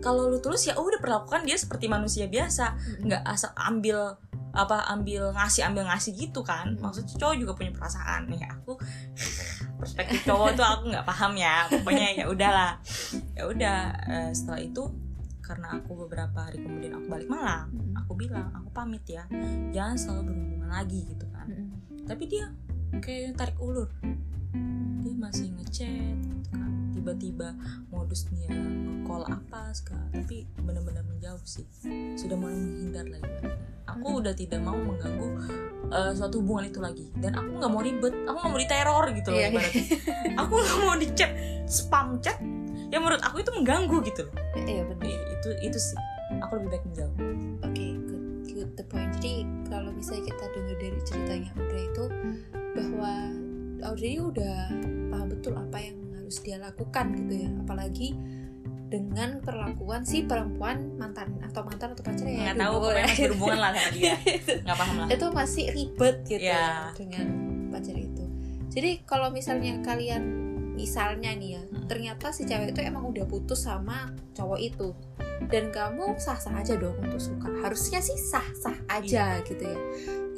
Kalau 0.00 0.28
lu 0.28 0.40
tulus 0.40 0.64
ya 0.68 0.76
udah 0.76 1.00
perlakukan 1.00 1.44
dia 1.44 1.56
seperti 1.56 1.88
manusia 1.88 2.28
biasa. 2.28 2.76
Nggak 3.04 3.22
mm 3.24 3.28
-hmm. 3.28 3.36
asal 3.36 3.52
ambil 3.56 4.16
apa 4.54 4.86
ambil 4.94 5.34
ngasih 5.34 5.66
ambil 5.66 5.84
ngasih 5.90 6.12
gitu 6.14 6.40
kan. 6.40 6.76
Maksudnya 6.80 7.16
cowok 7.20 7.36
juga 7.36 7.52
punya 7.56 7.72
perasaan. 7.74 8.30
Nih 8.30 8.44
aku 8.48 8.80
perspektif 9.80 10.24
cowok 10.24 10.56
tuh 10.56 10.64
aku 10.64 10.82
nggak 10.92 11.04
paham 11.04 11.32
ya. 11.36 11.68
Pokoknya 11.68 12.08
ya 12.16 12.24
udahlah. 12.28 12.72
Ya 13.36 13.42
udah 13.44 13.78
uh, 14.08 14.30
setelah 14.32 14.60
itu 14.62 14.82
karena 15.44 15.76
aku 15.76 16.08
beberapa 16.08 16.48
hari 16.48 16.56
kemudian 16.56 16.96
aku 16.96 17.04
balik 17.12 17.28
Malang 17.28 17.68
aku 18.04 18.12
bilang 18.16 18.52
aku 18.52 18.68
pamit 18.70 19.04
ya. 19.08 19.24
Jangan 19.72 19.96
selalu 19.96 20.32
berhubungan 20.32 20.70
lagi 20.70 21.00
gitu 21.08 21.26
kan. 21.32 21.48
Tapi 22.04 22.24
dia 22.28 22.48
kayak 23.00 23.34
tarik 23.34 23.58
ulur 23.58 23.90
masih 25.24 25.48
ngechat 25.56 26.16
gitu 26.20 26.48
kan. 26.52 26.70
Tiba-tiba 26.92 27.48
modusnya 27.88 28.48
nge-call 28.52 29.24
apa 29.24 29.72
segala 29.72 30.04
tapi 30.12 30.44
benar-benar 30.60 31.04
menjauh 31.08 31.44
sih. 31.48 31.64
Sudah 32.20 32.36
mulai 32.36 32.56
menghindar 32.56 33.06
lagi 33.08 33.64
aku 33.94 34.08
hmm. 34.10 34.20
udah 34.24 34.34
tidak 34.34 34.60
mau 34.64 34.76
mengganggu 34.76 35.28
uh, 35.92 36.12
suatu 36.16 36.42
hubungan 36.42 36.68
itu 36.68 36.80
lagi. 36.82 37.06
Dan 37.16 37.36
aku 37.36 37.50
nggak 37.60 37.70
mau 37.70 37.82
ribet 37.84 38.14
aku 38.26 38.36
nggak 38.36 38.52
mau 38.52 38.60
diteror 38.60 39.04
gitu 39.14 39.28
loh 39.30 39.40
yeah, 39.40 39.50
iya. 39.52 39.70
aku 40.42 40.54
nggak 40.58 40.78
mau 40.82 40.94
di 40.98 41.08
chat 41.14 41.32
spam 41.68 42.18
chat 42.20 42.38
yang 42.92 43.02
menurut 43.02 43.22
aku 43.26 43.42
itu 43.42 43.50
mengganggu 43.54 43.96
gitu 44.06 44.20
loh. 44.26 44.34
Iya 44.58 44.82
benar. 44.86 45.06
Itu 45.08 45.48
itu 45.62 45.78
sih. 45.78 45.98
Aku 46.42 46.58
lebih 46.58 46.78
baik 46.78 46.84
menjauh. 46.90 47.14
Oke 47.14 47.70
okay, 47.70 47.90
good 48.06 48.24
good 48.54 48.70
the 48.78 48.84
point. 48.86 49.10
Jadi 49.18 49.46
kalau 49.70 49.90
misalnya 49.94 50.30
kita 50.30 50.44
dengar 50.52 50.76
dari 50.78 51.00
ceritanya 51.06 51.50
Audrey 51.58 51.84
itu 51.90 52.04
bahwa 52.74 53.12
Audrey 53.84 54.14
udah 54.18 54.58
paham 55.14 55.30
betul 55.30 55.54
apa 55.54 55.78
yang 55.78 55.96
harus 56.18 56.42
dia 56.42 56.58
lakukan 56.58 57.06
gitu 57.14 57.46
ya. 57.46 57.50
Apalagi 57.62 58.08
dengan 58.90 59.42
perlakuan 59.42 60.02
si 60.06 60.26
perempuan 60.26 60.98
mantan 60.98 61.38
atau 61.42 61.66
mantan 61.66 61.98
atau 61.98 62.04
pacar 62.06 62.26
ya 62.30 62.54
nggak 62.54 62.62
tahu 62.62 62.74
pokoknya 62.78 63.06
masih 63.06 63.22
berhubungan 63.30 63.58
lah 63.58 63.70
sama 63.74 63.90
dia. 63.94 64.14
Nggak 64.66 64.76
paham 64.78 64.96
lah. 64.98 65.06
Itu 65.10 65.26
masih 65.34 65.64
ribet 65.74 66.16
gitu 66.26 66.46
yeah. 66.46 66.90
dengan 66.94 67.26
pacar 67.70 67.96
itu. 67.98 68.24
Jadi 68.74 68.90
kalau 69.06 69.30
misalnya 69.30 69.78
kalian 69.82 70.22
misalnya 70.74 71.30
nih 71.38 71.50
ya 71.58 71.62
hmm. 71.62 71.86
ternyata 71.86 72.34
si 72.34 72.42
cewek 72.46 72.74
itu 72.74 72.82
emang 72.82 73.06
udah 73.06 73.26
putus 73.26 73.66
sama 73.66 74.10
cowok 74.34 74.60
itu. 74.62 74.90
Dan 75.50 75.74
kamu 75.74 76.14
sah-sah 76.18 76.62
aja 76.62 76.78
dong 76.78 76.94
untuk 77.02 77.18
suka. 77.18 77.50
Harusnya 77.66 77.98
sih 77.98 78.14
sah-sah 78.14 78.78
aja 78.86 79.42
yeah. 79.42 79.46
gitu 79.46 79.64
ya 79.66 79.78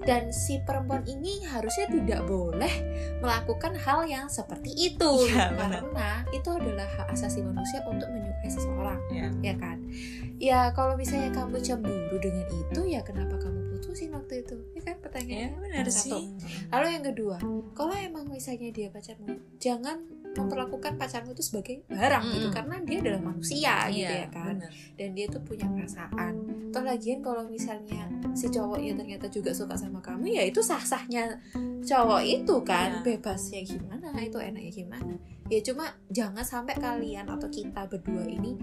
dan 0.07 0.31
si 0.31 0.63
perempuan 0.63 1.03
ini 1.05 1.43
harusnya 1.51 1.91
tidak 1.91 2.23
boleh 2.31 2.71
melakukan 3.19 3.75
hal 3.75 4.07
yang 4.07 4.31
seperti 4.31 4.71
itu. 4.73 5.13
Ya, 5.27 5.51
karena 5.53 6.23
itu 6.31 6.49
adalah 6.49 6.87
hak 6.87 7.13
asasi 7.13 7.43
manusia 7.43 7.83
untuk 7.85 8.07
menyukai 8.15 8.47
seseorang 8.49 9.01
ya, 9.11 9.29
ya 9.43 9.55
kan? 9.59 9.83
Ya 10.39 10.71
kalau 10.73 10.95
misalnya 10.95 11.35
kamu 11.35 11.59
cemburu 11.59 12.17
dengan 12.23 12.47
itu 12.47 12.81
ya 12.87 13.03
kenapa 13.03 13.35
kamu 13.37 13.75
putusin 13.75 14.15
waktu 14.15 14.47
itu? 14.47 14.57
Ya 14.79 14.83
kan 14.87 14.97
pertanyaannya? 15.03 15.51
Ya, 15.51 15.59
benar 15.59 15.85
satu. 15.91 16.23
sih. 16.23 16.25
lalu 16.71 16.87
yang 16.95 17.05
kedua 17.05 17.37
kalau 17.75 17.95
emang 17.99 18.31
misalnya 18.31 18.71
dia 18.71 18.89
pacarmu 18.89 19.37
jangan 19.59 20.16
memperlakukan 20.37 20.93
pacarmu 21.01 21.33
itu 21.33 21.43
sebagai 21.43 21.83
barang 21.89 22.25
mm. 22.25 22.33
gitu 22.37 22.49
karena 22.53 22.75
dia 22.85 22.99
adalah 23.03 23.23
manusia 23.33 23.59
yeah, 23.59 23.81
gitu 23.89 24.15
ya 24.15 24.27
kan 24.31 24.55
bener. 24.61 24.71
dan 24.97 25.09
dia 25.17 25.27
tuh 25.33 25.43
punya 25.43 25.67
perasaan 25.67 26.35
toh 26.71 26.83
lagian 26.85 27.19
kalau 27.25 27.43
misalnya 27.49 28.05
si 28.37 28.53
cowoknya 28.53 28.93
ternyata 29.01 29.27
juga 29.33 29.51
suka 29.57 29.75
sama 29.75 30.05
kamu 30.05 30.37
ya 30.37 30.43
itu 30.45 30.61
sah 30.61 30.81
sahnya 30.81 31.41
cowok 31.83 32.23
itu 32.23 32.55
kan 32.63 33.01
yeah. 33.01 33.05
bebasnya 33.05 33.61
gimana 33.65 34.13
itu 34.21 34.37
enaknya 34.37 34.73
gimana 34.73 35.15
ya 35.47 35.61
cuma 35.63 35.95
jangan 36.11 36.43
sampai 36.43 36.75
kalian 36.79 37.31
atau 37.31 37.47
kita 37.47 37.87
berdua 37.87 38.27
ini 38.27 38.59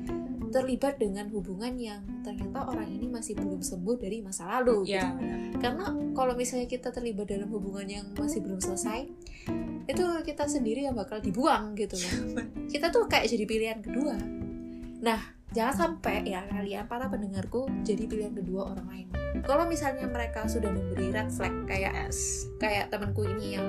terlibat 0.53 1.01
dengan 1.01 1.25
hubungan 1.33 1.73
yang 1.81 2.05
ternyata 2.21 2.69
orang 2.69 2.85
ini 2.85 3.09
masih 3.09 3.33
belum 3.33 3.65
sembuh 3.65 3.97
dari 3.97 4.21
masa 4.21 4.45
lalu 4.45 4.85
yeah. 4.85 5.09
gitu. 5.17 5.57
karena 5.57 5.89
kalau 6.13 6.37
misalnya 6.37 6.69
kita 6.69 6.93
terlibat 6.93 7.25
dalam 7.25 7.49
hubungan 7.49 7.89
yang 7.89 8.05
masih 8.13 8.45
belum 8.45 8.61
selesai 8.61 9.09
itu 9.89 10.03
kita 10.23 10.45
sendiri 10.45 10.85
yang 10.85 10.93
bakal 10.93 11.17
dibuang 11.17 11.73
gitu 11.73 11.97
loh 11.97 12.45
kita 12.73 12.93
tuh 12.93 13.09
kayak 13.09 13.25
jadi 13.25 13.43
pilihan 13.49 13.79
kedua 13.81 14.13
nah 15.01 15.19
jangan 15.51 15.75
sampai 15.75 16.21
ya 16.29 16.45
kalian 16.45 16.85
para 16.85 17.09
pendengarku 17.09 17.65
jadi 17.81 18.05
pilihan 18.05 18.33
kedua 18.37 18.77
orang 18.77 18.87
lain 18.87 19.07
kalau 19.43 19.65
misalnya 19.65 20.05
mereka 20.05 20.45
sudah 20.45 20.69
memberi 20.69 21.09
red 21.09 21.33
flag 21.33 21.65
kayak 21.65 21.93
yes. 21.97 22.47
kayak 22.61 22.93
temanku 22.93 23.25
ini 23.25 23.57
yang 23.57 23.67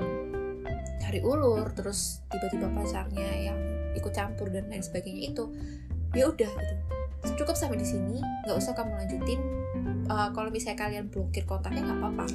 cari 1.01 1.19
ulur 1.21 1.69
terus 1.73 2.25
tiba-tiba 2.33 2.67
pacarnya 2.73 3.51
yang 3.51 3.59
ikut 3.95 4.11
campur 4.11 4.51
dan 4.51 4.67
lain 4.67 4.83
sebagainya 4.83 5.31
itu 5.31 5.53
ya 6.17 6.29
udah 6.31 6.51
gitu. 6.51 6.75
Cukup 7.41 7.57
sampai 7.57 7.81
di 7.81 7.87
sini 7.87 8.21
nggak 8.45 8.57
usah 8.57 8.73
kamu 8.77 8.93
lanjutin. 8.95 9.41
Uh, 10.05 10.29
kalau 10.37 10.53
misalnya 10.53 10.85
kalian 10.85 11.09
blokir 11.09 11.43
kontaknya 11.49 11.81
nggak 11.85 11.99
apa-apa. 11.99 12.25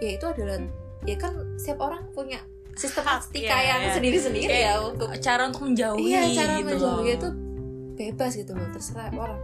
Ya 0.00 0.10
itu 0.16 0.24
adalah 0.24 0.58
ya 1.04 1.16
kan 1.20 1.32
setiap 1.60 1.78
orang 1.84 2.08
punya 2.16 2.40
sistematika 2.78 3.58
yeah, 3.58 3.74
yang 3.74 3.80
sendiri-sendiri 3.90 4.54
yeah. 4.54 4.78
ya 4.78 4.86
untuk 4.86 5.10
cara 5.18 5.50
untuk 5.50 5.66
menjauhi 5.66 6.14
iya 6.14 6.22
cara 6.30 6.62
gitu 6.62 6.78
menjauhi 6.78 7.10
itu 7.18 7.28
bebas 7.98 8.32
gitu 8.38 8.52
loh 8.54 8.70
terserah 8.70 9.10
orang. 9.18 9.38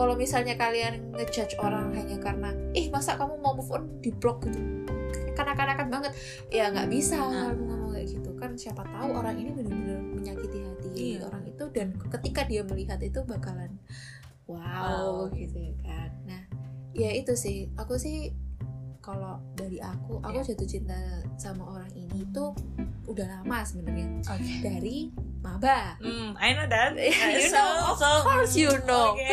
Kalau 0.00 0.14
misalnya 0.16 0.56
kalian 0.56 1.12
ngejudge 1.12 1.60
orang 1.60 1.92
hanya 1.92 2.16
karena 2.16 2.56
ih 2.72 2.88
masa 2.88 3.20
kamu 3.20 3.36
mau 3.44 3.52
move 3.52 3.68
on 3.68 3.84
di 4.00 4.08
blog 4.08 4.40
gitu? 4.48 4.56
Kanak-kanakan 5.36 5.92
banget. 5.92 6.12
Ya 6.48 6.72
nggak 6.72 6.88
bisa 6.88 7.20
nah. 7.20 7.52
Kan 8.38 8.54
siapa 8.54 8.82
tahu 8.82 9.10
orang 9.12 9.36
ini 9.36 9.50
benar-benar 9.52 9.98
menyakiti 10.14 10.58
hati 10.62 10.90
iya. 10.94 11.20
orang 11.22 11.42
itu 11.44 11.64
dan 11.70 11.88
ketika 12.08 12.42
dia 12.44 12.62
melihat 12.62 12.98
itu 12.98 13.20
bakalan 13.22 13.74
wow, 14.46 14.58
wow. 15.26 15.34
gitu 15.34 15.58
ya 15.58 15.74
kan 15.82 16.10
nah 16.24 16.42
ya 16.92 17.10
itu 17.12 17.34
sih 17.34 17.68
aku 17.74 17.94
sih 17.94 18.32
kalau 18.98 19.40
dari 19.54 19.78
aku 19.78 20.20
aku 20.20 20.38
Iya. 20.38 20.52
jatuh 20.52 20.68
cinta 20.68 20.98
sama 21.34 21.64
orang 21.66 21.88
ini 21.92 22.28
tuh 22.28 22.52
udah 23.06 23.24
lama 23.40 23.64
sebenarnya 23.64 24.20
Oke. 24.22 24.54
dari 24.60 25.08
maba 25.38 25.96
Hmm, 25.96 26.34
I 26.36 26.52
know 26.52 26.66
that. 26.66 26.92
You 26.98 27.48
So- 27.48 27.56
know, 27.56 27.94
of 27.94 27.96
so- 27.96 28.20
course 28.20 28.52
you 28.52 28.68
know. 28.84 29.16
Oke. 29.16 29.32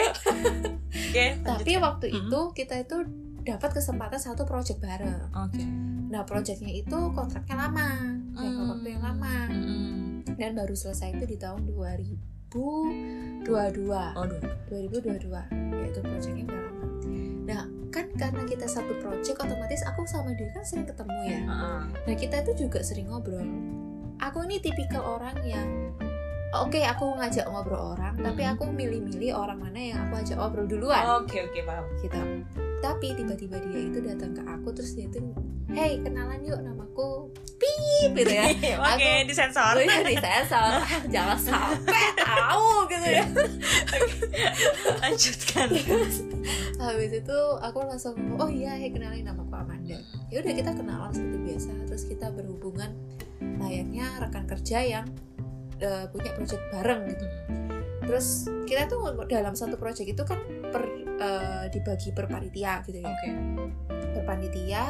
Oke. 1.11 1.25
tapi 1.43 1.71
waktu 1.75 2.05
Mhm. 2.07 2.17
itu 2.23 2.39
kita 2.55 2.75
itu 2.79 2.97
dapat 3.45 3.69
kesempatan 3.71 4.17
satu 4.17 4.43
project 4.43 4.79
bareng 4.79 5.29
Oke. 5.31 5.61
nah 6.07 6.21
projectnya 6.21 6.73
itu 6.73 6.97
kontraknya 7.11 7.55
lama 7.59 7.87
jangka 8.31 8.51
Hmm. 8.57 8.69
waktu 8.69 8.87
yang 8.89 9.03
lama 9.03 9.35
Mm-mm. 9.47 9.89
dan 10.33 10.51
baru 10.53 10.73
selesai 10.73 11.13
itu 11.13 11.25
di 11.25 11.37
tahun 11.37 11.63
2022 11.63 13.45
Oh, 13.45 13.69
dua. 13.69 14.03
2022 14.67 15.29
yaitu 15.75 15.99
projectnya 16.01 16.43
udah 16.43 16.59
lama 16.59 16.85
nah 17.45 17.63
kan 17.89 18.09
karena 18.11 18.41
kita 18.43 18.65
satu 18.65 18.91
project 18.97 19.37
otomatis 19.37 19.85
aku 19.85 20.03
sama 20.03 20.33
dia 20.33 20.49
kan 20.49 20.65
sering 20.65 20.83
ketemu 20.83 21.15
ya 21.23 21.39
Heeh. 21.39 21.81
nah 22.01 22.15
kita 22.17 22.35
itu 22.41 22.65
juga 22.65 22.81
sering 22.81 23.07
ngobrol 23.07 23.45
aku 24.17 24.41
ini 24.43 24.57
tipikal 24.57 25.05
orang 25.15 25.37
yang 25.43 25.67
oke 26.51 26.75
aku 26.77 27.05
ngajak 27.15 27.45
ngobrol 27.45 27.93
orang 27.93 28.17
tapi 28.17 28.41
Mhm. 28.41 28.51
aku 28.51 28.63
milih-milih 28.67 29.31
orang 29.31 29.59
mana 29.59 29.77
yang 29.77 29.99
aku 30.01 30.17
ajak 30.17 30.35
ngobrol 30.35 30.65
duluan 30.65 31.03
Oke, 31.21 31.39
oke, 31.41 31.59
paham. 31.61 31.85
gitu 31.99 32.19
tapi 32.79 33.15
tiba-tiba 33.15 33.57
dia 33.69 33.81
itu 33.87 33.99
datang 34.01 34.31
ke 34.35 34.41
aku 34.43 34.69
terus 34.75 34.93
dia 34.93 35.07
itu 35.07 35.19
hey 35.71 35.99
kenalan 35.99 36.39
yuk 36.45 36.59
namaku 36.61 37.27
pip 37.59 38.11
gitu 38.15 38.31
ya. 38.31 38.45
Oke, 38.95 39.03
Aku- 39.25 39.27
disensor. 39.27 39.75
Ya 39.81 39.99
di 40.03 40.15
sensor. 40.15 40.71
Ah, 40.85 41.01
jangan 41.09 41.39
sampai 41.39 42.05
tahu 42.15 42.87
gitu 42.87 43.07
ya. 43.09 43.25
Lanjutkan. 45.03 45.67
habis 46.77 47.11
itu 47.15 47.39
aku 47.63 47.79
langsung 47.87 48.15
oh 48.37 48.47
iya 48.51 48.77
hey 48.77 48.91
kenalin 48.93 49.25
namaku 49.25 49.55
Amanda. 49.55 49.97
Ya 50.29 50.37
udah 50.43 50.53
kita 50.53 50.71
kenalan 50.75 51.11
seperti 51.11 51.37
biasa 51.41 51.69
terus 51.87 52.03
kita 52.05 52.27
berhubungan 52.31 52.91
layaknya 53.59 54.19
rekan 54.21 54.45
kerja 54.45 54.79
yang 54.83 55.05
eh, 55.81 56.05
punya 56.11 56.31
project 56.35 56.63
bareng 56.71 57.01
gitu. 57.11 57.25
Terus 58.05 58.27
kita 58.69 58.85
tuh 58.85 59.01
dalam 59.25 59.57
satu 59.57 59.75
project 59.81 60.07
itu 60.13 60.23
kan 60.23 60.37
per, 60.69 60.83
eh, 61.19 61.65
dibagi 61.71 62.09
per 62.11 62.25
panitia 62.27 62.83
gitu 62.83 62.99
ya 63.01 63.07
Oke. 63.09 63.29
per 64.15 64.23
panitia 64.23 64.83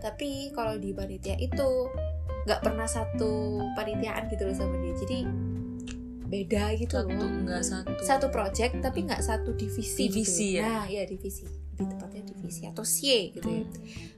tapi 0.00 0.48
kalau 0.56 0.80
di 0.80 0.96
panitia 0.96 1.36
itu 1.36 1.68
nggak 2.48 2.60
pernah 2.64 2.88
satu 2.88 3.60
panitiaan 3.76 4.32
gitu 4.32 4.48
loh 4.48 4.56
sama 4.56 4.80
dia 4.80 4.96
jadi 4.96 5.18
beda 6.30 6.64
gitu 6.78 6.94
Satu 6.94 7.10
loh 7.10 7.26
enggak 7.28 7.62
satu. 7.66 7.90
satu 8.00 8.26
project 8.30 8.78
tapi 8.80 9.02
nggak 9.04 9.20
satu 9.20 9.50
divisi 9.58 10.06
Divisi 10.08 10.56
gitu. 10.56 10.62
ya? 10.62 10.64
nah 10.64 10.84
ya 10.86 11.02
divisi 11.04 11.42
lebih 11.74 11.86
tepatnya 11.96 12.22
divisi 12.32 12.62
atau 12.70 12.84
sie 12.86 13.34
gitu 13.34 13.48
ya 13.50 13.64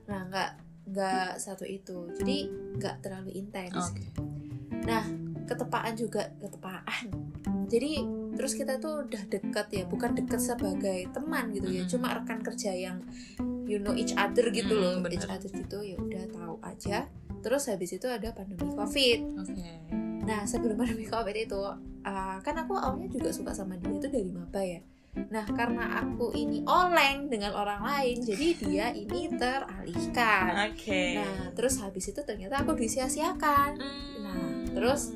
nah 0.07 0.21
nggak 0.29 0.51
nggak 0.93 1.31
satu 1.41 1.65
itu 1.65 2.13
jadi 2.21 2.39
nggak 2.79 2.95
terlalu 3.01 3.31
intens 3.39 3.75
Oke. 3.91 4.05
nah 4.85 5.03
ketepaan 5.53 5.93
juga 5.95 6.33
ketepaan 6.41 7.05
jadi 7.69 8.05
terus 8.33 8.53
kita 8.57 8.81
tuh 8.81 9.05
udah 9.07 9.23
deket 9.29 9.67
ya 9.71 9.85
bukan 9.85 10.17
deket 10.17 10.41
sebagai 10.41 11.09
teman 11.13 11.53
gitu 11.53 11.69
ya 11.69 11.83
cuma 11.87 12.17
rekan 12.17 12.41
kerja 12.41 12.73
yang 12.73 13.05
you 13.69 13.77
know 13.77 13.93
each 13.93 14.17
other 14.17 14.49
gitu 14.49 14.73
loh 14.73 14.99
bener. 15.01 15.21
each 15.21 15.29
other 15.29 15.49
gitu 15.53 15.79
ya 15.85 15.97
udah 16.01 16.25
tahu 16.33 16.57
aja 16.65 17.09
terus 17.45 17.69
habis 17.69 17.93
itu 17.93 18.07
ada 18.09 18.33
pandemi 18.33 18.69
covid 18.73 19.21
Oke. 19.41 20.03
Nah 20.23 20.47
sebelum 20.47 20.79
pandemi 20.79 21.07
covid 21.07 21.35
itu 21.35 21.63
uh, 22.07 22.37
kan 22.41 22.55
aku 22.55 22.79
awalnya 22.79 23.11
juga 23.11 23.31
suka 23.35 23.51
sama 23.53 23.75
dia 23.79 23.91
itu 23.91 24.07
dari 24.07 24.31
maba 24.31 24.63
ya. 24.63 24.81
Nah 25.13 25.45
karena 25.53 26.01
aku 26.01 26.33
ini 26.33 26.65
oleng 26.65 27.29
dengan 27.29 27.53
orang 27.53 27.85
lain, 27.85 28.17
jadi 28.23 28.47
dia 28.57 28.87
ini 28.97 29.29
teralihkan. 29.35 30.73
Oke. 30.73 31.21
Nah 31.21 31.53
terus 31.53 31.83
habis 31.83 32.09
itu 32.09 32.21
ternyata 32.23 32.63
aku 32.63 32.79
disia-siakan. 32.79 33.71
Nah 34.23 34.47
terus 34.73 35.13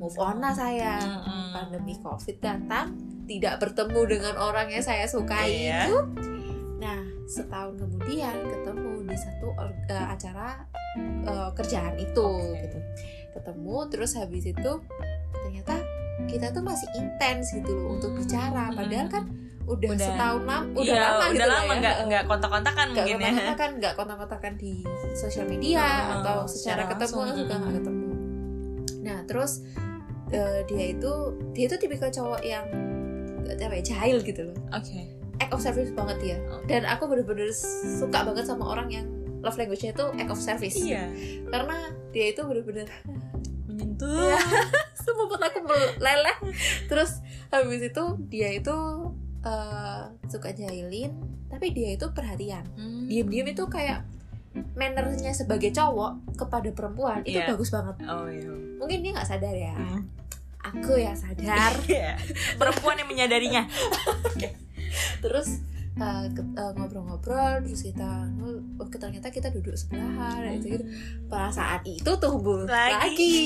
move 0.00 0.16
on 0.16 0.40
lah 0.40 0.50
saya. 0.50 0.96
Mm-mm. 0.98 1.52
Pandemi 1.52 1.94
covid 2.00 2.40
datang, 2.40 2.96
tidak 3.24 3.60
bertemu 3.60 4.00
dengan 4.08 4.34
orang 4.36 4.66
yang 4.66 4.80
saya 4.80 5.04
sukai 5.04 5.68
Iya. 5.68 5.86
itu. 5.86 5.96
Nah 6.78 6.98
setahun 7.26 7.76
kemudian 7.76 8.34
ketemu 8.42 8.90
di 9.04 9.14
satu 9.14 9.52
uh, 9.52 9.70
acara 10.08 10.64
uh, 11.22 11.52
kerjaan 11.52 11.94
itu 11.94 12.26
Oke. 12.26 12.58
gitu 12.58 12.78
ketemu 13.30 13.76
terus 13.86 14.10
habis 14.14 14.42
itu 14.44 14.72
ternyata 15.32 15.78
kita 16.26 16.50
tuh 16.50 16.60
masih 16.60 16.90
intens 16.92 17.54
gitu 17.54 17.70
loh 17.70 17.94
untuk 17.94 18.10
bicara 18.12 18.74
padahal 18.74 19.06
kan 19.06 19.24
udah, 19.62 19.86
Udah. 19.88 20.02
setahun 20.02 20.42
lam 20.42 20.64
udah 20.74 20.82
Iya, 20.82 20.98
lama 20.98 21.14
udah 21.14 21.30
gitu 21.30 21.46
lama 21.46 21.62
ya. 21.62 21.78
nggak 21.78 21.94
Eh, 21.94 22.04
nggak 22.04 22.22
kontak-kontakan 22.26 22.86
mungkin 22.90 23.06
ya. 23.06 23.14
kontak-kontakan 23.14 23.70
nggak 23.78 23.94
kontak-kontakan 23.94 24.52
di 24.56 24.72
sosial 25.14 25.46
media 25.46 25.86
Oh, 25.86 26.14
atau 26.18 26.36
secara 26.44 26.50
secara 26.50 26.82
ketemu 26.90 27.14
langsung. 27.20 27.38
juga 27.38 27.54
nggak 27.56 27.74
ketemu 27.78 28.08
nah 29.00 29.18
terus 29.24 29.52
eh, 30.30 30.60
dia 30.64 30.84
itu 30.90 31.12
dia 31.52 31.64
itu 31.66 31.76
tipikal 31.76 32.08
cowok 32.08 32.40
yang 32.40 32.64
gak 33.42 33.56
tahu 33.56 33.72
ya 33.72 33.82
jahil 33.84 34.16
gitu 34.20 34.42
loh 34.46 34.56
Oke. 34.70 35.10
act 35.38 35.50
of 35.50 35.60
service 35.60 35.90
banget 35.90 36.16
dia 36.20 36.36
Oke. 36.48 36.66
dan 36.66 36.82
aku 36.84 37.06
bener-bener 37.06 37.50
suka 37.98 38.22
banget 38.22 38.44
sama 38.44 38.64
orang 38.68 38.88
yang 38.88 39.06
love 39.40 39.56
language-nya 39.56 39.90
itu 39.90 40.04
act 40.14 40.28
of 40.28 40.38
service 40.38 40.76
Iya. 40.76 41.08
karena 41.48 41.76
dia 42.10 42.30
itu 42.30 42.42
bener-bener 42.42 42.86
Menyentuh. 43.66 44.06
Iya. 44.28 44.38
semua 45.00 45.24
buat 45.26 45.40
aku 45.40 45.60
meleleh 45.64 46.36
terus 46.86 47.18
habis 47.48 47.80
itu 47.80 48.04
dia 48.28 48.52
itu 48.52 48.76
eh, 49.40 50.02
suka 50.26 50.52
jahilin 50.52 51.16
tapi 51.48 51.72
dia 51.72 51.96
itu 51.96 52.06
perhatian 52.12 52.62
Hmm. 52.76 53.08
diem-diem 53.08 53.50
itu 53.50 53.64
kayak 53.66 54.04
mannernya 54.72 55.30
sebagai 55.30 55.70
cowok 55.70 56.34
kepada 56.36 56.68
perempuan 56.70 57.22
itu 57.22 57.36
Iya. 57.36 57.48
bagus 57.48 57.70
banget 57.70 57.96
Oh 58.04 58.26
iya. 58.26 58.50
mungkin 58.76 58.98
dia 59.00 59.12
nggak 59.12 59.28
sadar 59.28 59.52
ya 59.52 59.72
Hmm. 59.72 60.02
aku 60.60 60.92
yang 60.94 61.14
sadar 61.14 61.72
Iya. 61.86 62.18
Perempuan 62.54 62.96
yang 62.96 63.06
menyadarinya. 63.06 63.62
terus 65.20 65.62
uh, 65.96 66.26
ke- 66.28 66.54
uh, 66.56 66.72
ngobrol-ngobrol 66.74 67.62
terus 67.62 67.84
kita 67.84 68.26
oh 68.76 68.88
ternyata 68.90 69.28
kita 69.28 69.48
duduk 69.48 69.76
sebelahan 69.76 70.58
gitu 70.58 70.74
gitu 70.74 70.84
pada 71.26 71.52
saat 71.52 71.84
itu 71.84 72.10
tumbuh 72.16 72.64
Lagi. 72.64 72.90
lagi, 73.06 73.38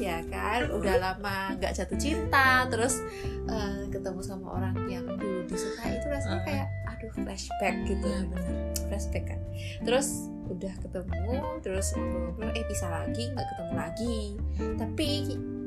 ya 0.00 0.22
kan 0.26 0.64
udah 0.70 0.96
lama 0.96 1.36
nggak 1.54 1.72
jatuh 1.74 1.98
cinta 1.98 2.64
terus 2.68 3.02
uh, 3.46 3.84
ketemu 3.86 4.20
sama 4.22 4.46
orang 4.54 4.74
yang 4.86 5.04
dulu 5.10 5.44
disukai 5.44 5.92
itu 5.92 6.06
rasanya 6.08 6.40
kayak 6.42 6.66
aduh 6.88 7.12
flashback 7.18 7.74
gitu 7.84 8.06
benar. 8.06 8.54
flashback 8.86 9.24
kan 9.26 9.40
terus 9.82 10.30
udah 10.48 10.74
ketemu 10.80 11.32
terus 11.60 11.92
ngobrol-ngobrol 11.92 12.50
eh 12.52 12.64
bisa 12.64 12.86
lagi 12.88 13.24
nggak 13.28 13.46
ketemu 13.46 13.72
lagi 13.74 14.18
tapi 14.76 15.08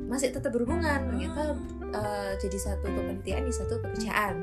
masih 0.06 0.30
tetap 0.30 0.52
berhubungan 0.52 1.08
ternyata 1.08 1.56
uh, 1.94 2.32
jadi 2.36 2.58
satu 2.60 2.86
kepanitiaan 2.86 3.44
di 3.46 3.54
satu 3.54 3.80
pekerjaan 3.80 4.36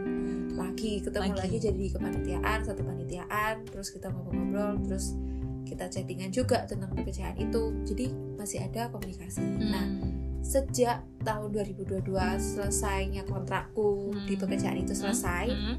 lagi 0.56 0.98
ketemu 0.98 1.30
Lagi. 1.30 1.38
lagi, 1.38 1.56
jadi 1.60 1.84
kepanitiaan 1.92 2.58
satu 2.64 2.82
panitiaan 2.82 3.54
terus 3.64 3.88
kita 3.90 4.08
ngobrol-ngobrol 4.08 4.80
terus 4.82 5.14
kita 5.62 5.84
chattingan 5.86 6.32
juga 6.32 6.64
tentang 6.64 6.90
pekerjaan 6.92 7.36
itu 7.36 7.62
jadi 7.84 8.06
masih 8.34 8.64
ada 8.64 8.88
komunikasi 8.88 9.44
nah 9.60 9.84
Hmm. 9.84 10.40
sejak 10.40 11.04
tahun 11.20 11.52
2022 11.52 12.08
selesainya 12.40 13.28
kontrakku 13.28 14.16
di 14.24 14.34
Hmm. 14.34 14.40
pekerjaan 14.40 14.80
itu 14.80 14.96
selesai 14.96 15.46
Hmm. 15.52 15.76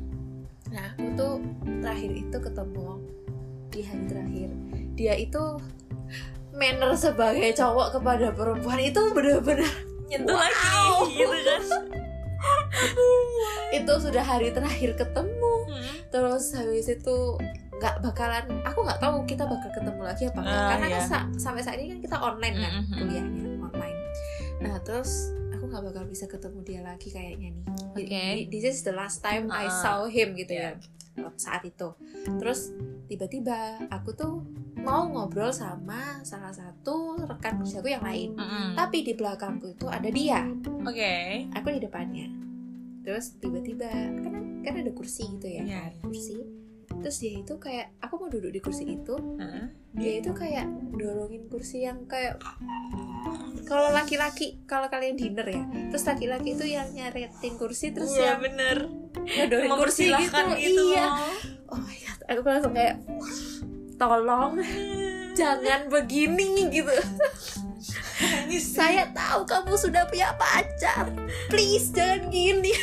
nah 0.70 0.94
aku 0.94 1.08
tuh 1.18 1.34
terakhir 1.82 2.12
itu 2.14 2.38
ketemu 2.38 2.88
di 3.70 3.80
hari 3.82 4.04
terakhir 4.06 4.50
dia 4.94 5.14
itu 5.16 5.42
manner 6.52 6.92
sebagai 6.94 7.48
cowok 7.54 7.96
kepada 7.96 8.28
perempuan 8.32 8.80
itu 8.80 9.00
bener-bener 9.10 9.68
Nyentuh 10.06 10.32
Wow. 10.32 10.42
lagi 10.42 11.16
gitu 11.16 11.38
kan. 11.40 11.62
itu 13.72 13.92
sudah 13.96 14.24
hari 14.24 14.50
terakhir 14.50 14.96
ketemu 14.96 15.52
Hmm. 15.70 15.86
terus 16.10 16.52
habis 16.52 16.88
itu 16.88 17.16
nggak 17.78 17.96
bakalan 18.02 18.44
aku 18.64 18.80
nggak 18.82 18.98
tahu 18.98 19.16
kita 19.24 19.46
bakal 19.46 19.70
ketemu 19.70 20.02
lagi 20.02 20.24
apa 20.26 20.40
enggak 20.40 20.58
Ah, 20.58 20.68
karena 20.68 20.86
kan 20.90 20.98
iya. 20.98 21.06
sa- 21.06 21.30
sampai 21.38 21.62
saat 21.62 21.78
ini 21.78 21.88
kan 21.90 22.00
kita 22.02 22.16
online 22.18 22.56
kan 22.58 22.72
Mm-mm. 22.76 22.98
kuliahnya 22.98 23.44
online 23.62 23.98
nah 24.60 24.76
terus 24.82 25.30
aku 25.50 25.64
nggak 25.64 25.84
bakal 25.86 26.04
bisa 26.06 26.26
ketemu 26.26 26.58
dia 26.62 26.80
lagi 26.82 27.08
kayaknya 27.08 27.48
nih 27.54 27.64
Oke. 27.94 28.26
this 28.50 28.64
is 28.66 28.78
the 28.82 28.92
last 28.92 29.22
time 29.22 29.48
I 29.48 29.64
Ah, 29.64 29.72
saw 29.72 29.98
him 30.06 30.34
gitu 30.34 30.52
iya. 30.52 30.74
ya 30.74 30.76
saat 31.36 31.64
itu 31.64 31.90
terus 32.38 32.72
tiba-tiba 33.06 33.58
aku 33.90 34.10
tuh 34.14 34.34
mau 34.80 35.06
ngobrol 35.06 35.52
sama 35.52 36.24
salah 36.24 36.52
satu 36.52 37.20
rekan 37.28 37.60
kerjaku 37.60 37.90
yang 37.90 38.04
lain 38.04 38.32
Mm-mm. 38.34 38.76
tapi 38.76 39.04
di 39.04 39.12
belakangku 39.14 39.74
itu 39.74 39.86
ada 39.88 40.08
dia 40.08 40.48
Oke. 40.86 41.48
aku 41.52 41.68
di 41.70 41.80
depannya 41.80 42.28
terus 43.04 43.36
tiba-tiba 43.38 43.90
kan 44.22 44.34
kan 44.62 44.74
ada 44.76 44.92
kursi 44.92 45.24
gitu 45.28 45.48
ya 45.50 45.64
Iya. 45.64 45.82
kan 45.90 45.94
kursi 46.06 46.38
terus 47.00 47.18
dia 47.24 47.40
itu 47.40 47.54
kayak 47.58 47.96
aku 48.04 48.14
mau 48.20 48.30
duduk 48.32 48.52
di 48.52 48.60
kursi 48.64 48.84
itu. 48.86 49.16
Heeh. 49.16 49.66
dia 49.90 50.22
itu 50.22 50.32
kayak 50.38 50.70
dorongin 50.96 51.50
kursi 51.50 51.82
yang 51.82 52.06
kayak 52.06 52.38
kalau 53.66 53.90
laki-laki 53.90 54.62
kalau 54.70 54.86
kalian 54.86 55.18
dinner 55.18 55.46
ya 55.50 55.66
terus 55.90 56.06
laki-laki 56.06 56.54
itu 56.54 56.66
yang 56.70 56.86
nyaretin 56.94 57.58
kursi 57.58 57.90
terus 57.90 58.14
yang 58.14 58.38
bener. 58.38 58.86
ngedorin 59.18 59.74
kursi 59.74 60.14
gitu, 60.14 60.42
gitu. 60.62 60.84
iya. 60.94 61.10
oh 61.74 61.78
my 61.82 61.98
god 62.06 62.20
aku 62.30 62.42
langsung 62.46 62.74
kayak 62.78 63.02
tolong 63.98 64.62
jangan 65.36 65.92
begini 65.92 66.70
gitu. 66.72 66.94
Saya 68.60 69.08
tahu 69.16 69.48
kamu 69.48 69.80
sudah 69.80 70.04
punya 70.12 70.36
pacar. 70.36 71.08
Please 71.48 71.96
jangan 71.96 72.28
gini 72.28 72.76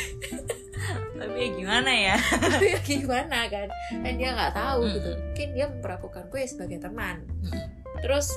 tapi 1.17 1.37
ya 1.39 1.49
gimana 1.51 1.91
ya? 1.91 2.15
Tapi 2.15 2.65
ya 2.73 2.79
gimana 2.79 3.37
kan? 3.45 3.67
Dan 3.99 4.13
dia 4.15 4.29
nggak 4.31 4.53
tahu 4.53 4.79
Mm-mm. 4.81 4.95
gitu. 4.95 5.09
Mungkin 5.17 5.47
dia 5.51 5.65
memperlakukanku 5.67 6.33
ya 6.33 6.47
sebagai 6.47 6.79
teman. 6.79 7.17
Mm-mm. 7.41 7.65
terus 7.97 8.29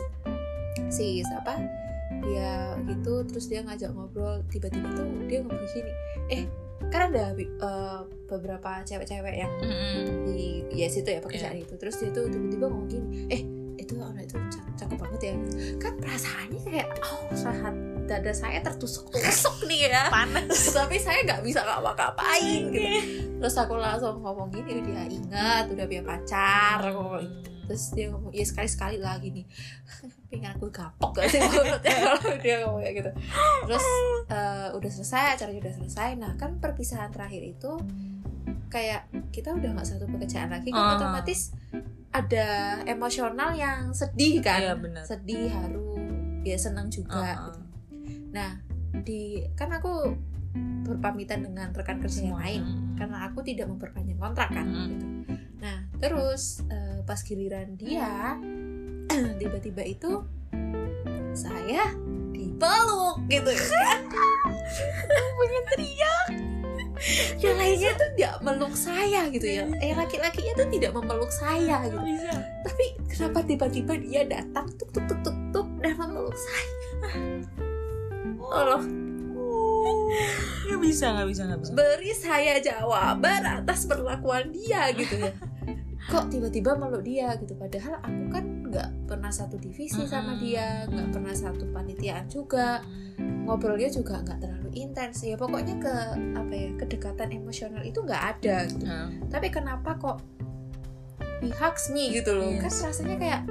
si 0.89 1.21
siapa? 1.21 1.61
Dia 2.21 2.53
gitu 2.85 3.25
terus 3.25 3.47
dia 3.47 3.61
ngajak 3.61 3.93
ngobrol 3.93 4.41
tiba-tiba 4.47 4.89
tuh 4.91 5.05
dia 5.25 5.41
ngomong 5.41 5.61
gini 5.67 5.93
eh 6.29 6.43
kan 6.89 7.13
ada 7.13 7.37
eh, 7.37 8.01
beberapa 8.27 8.81
cewek-cewek 8.83 9.35
yang 9.37 9.53
Mm-mm. 9.61 10.27
di 10.27 10.65
ya 10.71 10.89
situ 10.89 11.07
ya 11.07 11.21
pekerjaan 11.21 11.57
itu. 11.57 11.77
Terus 11.77 11.97
dia 11.97 12.11
tuh 12.11 12.27
tiba-tiba 12.27 12.67
ngomong 12.67 12.89
gini 12.89 13.09
eh 13.29 13.43
itu 13.77 13.97
anak 13.97 14.25
itu 14.25 14.37
cak- 14.49 14.73
cakep 14.77 14.97
banget 14.97 15.21
ya. 15.23 15.35
Kan 15.77 15.93
perasaannya 15.97 16.61
kayak 16.63 16.89
oh 17.03 17.21
saat 17.33 17.75
dada 18.11 18.35
saya 18.35 18.59
tertusuk-tusuk 18.59 19.63
nih 19.65 19.87
ya. 19.87 20.11
Panas. 20.11 20.75
Tapi 20.75 20.99
saya 20.99 21.23
nggak 21.23 21.47
bisa 21.47 21.63
ngapa-ngapain 21.63 22.61
gitu. 22.69 22.89
Terus 23.39 23.55
aku 23.55 23.79
langsung 23.79 24.19
ngomong 24.19 24.51
gini 24.51 24.83
dia 24.83 25.07
ingat 25.07 25.71
udah 25.71 25.87
punya 25.87 26.03
pacar. 26.03 26.83
Ngomong 26.91 27.23
gitu. 27.23 27.49
terus 27.71 27.95
dia 27.95 28.11
ngomong 28.11 28.35
ya 28.35 28.43
sekali 28.43 28.67
sekali 28.67 28.99
lagi 28.99 29.31
nih 29.31 29.47
pengen 30.27 30.51
aku 30.51 30.75
gapok 30.75 31.15
gak 31.15 31.31
sih 31.31 31.39
mulutnya 31.39 31.95
kalau 32.19 32.35
dia 32.43 32.67
ngomong 32.67 32.83
kayak 32.83 32.95
gitu. 32.99 33.11
Terus 33.63 33.87
eh, 34.27 34.69
udah 34.75 34.91
selesai 34.91 35.39
acaranya 35.39 35.61
udah 35.63 35.75
selesai. 35.79 36.09
Nah 36.19 36.35
kan 36.35 36.59
perpisahan 36.59 37.15
terakhir 37.15 37.47
itu 37.47 37.71
kayak 38.67 39.07
kita 39.31 39.55
udah 39.55 39.71
nggak 39.71 39.87
satu 39.87 40.11
pekerjaan 40.11 40.51
lagi 40.51 40.71
kan 40.71 40.83
Ah. 40.83 40.95
otomatis 40.99 41.55
ada 42.11 42.47
emosional 42.85 43.55
yang 43.55 43.95
sedih 43.95 44.43
kan. 44.43 44.59
Iya, 44.59 44.75
sedih 45.07 45.47
haru 45.55 45.95
ya 46.43 46.59
senang 46.59 46.91
juga 46.91 47.15
Ah, 47.15 47.23
ah. 47.23 47.39
gitu 47.47 47.61
nah 48.31 48.59
di 49.03 49.43
kan 49.55 49.71
aku 49.71 50.15
berpamitan 50.85 51.47
dengan 51.47 51.71
rekan 51.71 52.03
kerja 52.03 52.27
yang 52.27 52.35
Semua. 52.35 52.43
lain 52.43 52.63
Mm. 52.67 52.95
karena 52.99 53.19
aku 53.31 53.39
tidak 53.47 53.67
memperpanjang 53.71 54.19
kontrak 54.19 54.51
kan 54.51 54.67
Mm. 54.67 54.87
gitu. 54.91 55.07
Nah 55.63 55.79
terus 56.03 56.65
eh, 56.67 56.99
pas 57.07 57.21
giliran 57.23 57.79
dia 57.79 58.35
tiba-tiba 59.41 59.83
itu 59.87 60.27
saya 61.31 61.95
dipeluk 62.35 63.17
gitu 63.31 63.51
kan. 63.55 64.01
Pengen 65.39 65.65
teriak. 65.71 66.27
Yang 67.43 67.57
lainnya 67.57 67.91
tuh 67.97 68.09
tidak 68.13 68.35
meluk 68.45 68.75
saya 68.77 69.21
gitu 69.33 69.47
ya. 69.49 69.65
Eh 69.81 69.97
laki-lakinya 69.97 70.53
tuh 70.59 70.69
tidak 70.69 70.93
memeluk 70.93 71.33
saya 71.33 71.81
gitu. 71.89 71.97
Tapi 72.61 72.85
kenapa 73.09 73.41
tiba-tiba 73.47 73.95
dia 73.97 74.23
datang 74.29 74.69
tuk 74.77 74.91
tuk 74.93 75.05
tuk 75.09 75.21
tuk 75.25 75.37
tuk 75.49 75.69
dan 75.81 75.97
memeluk 75.97 76.37
saya? 76.37 76.80
Tolong 78.51 78.85
nggak 80.67 80.81
bisa 80.83 81.05
nggak 81.15 81.29
bisa 81.29 81.43
nggak 81.47 81.61
bisa. 81.63 81.73
Beri 81.75 82.13
saya 82.13 82.55
jawaban 82.59 83.43
atas 83.43 83.87
perlakuan 83.87 84.51
dia 84.51 84.91
gitu 84.95 85.19
ya. 85.19 85.33
Kok 86.11 86.31
tiba-tiba 86.31 86.75
meluk 86.75 87.03
dia 87.03 87.35
gitu. 87.39 87.55
Padahal 87.55 87.99
aku 88.03 88.25
kan 88.31 88.45
nggak 88.71 88.89
pernah 89.07 89.31
satu 89.31 89.59
divisi 89.59 90.07
sama 90.07 90.35
Mm-mm. 90.35 90.43
dia 90.43 90.87
nggak 90.87 91.09
pernah 91.11 91.35
satu 91.35 91.65
panitiaan 91.71 92.27
juga. 92.27 92.83
Ngobrolnya 93.19 93.91
juga 93.91 94.23
nggak 94.23 94.39
terlalu 94.41 94.71
intens 94.75 95.23
ya. 95.23 95.35
Pokoknya 95.35 95.75
ke 95.79 95.95
apa 96.39 96.53
ya 96.55 96.71
kedekatan 96.79 97.31
emosional 97.35 97.83
itu 97.83 97.99
nggak 98.03 98.23
ada 98.39 98.57
gitu. 98.67 98.85
Nah, 98.87 99.11
tapi 99.31 99.49
kenapa 99.51 99.95
kok 99.99 100.19
he 101.43 101.51
hugs 101.51 101.91
me 101.91 102.15
gitu 102.15 102.35
loh. 102.37 102.51
Kan 102.59 102.71
Yes. 102.71 102.83
rasanya 102.85 103.17
kayak 103.19 103.43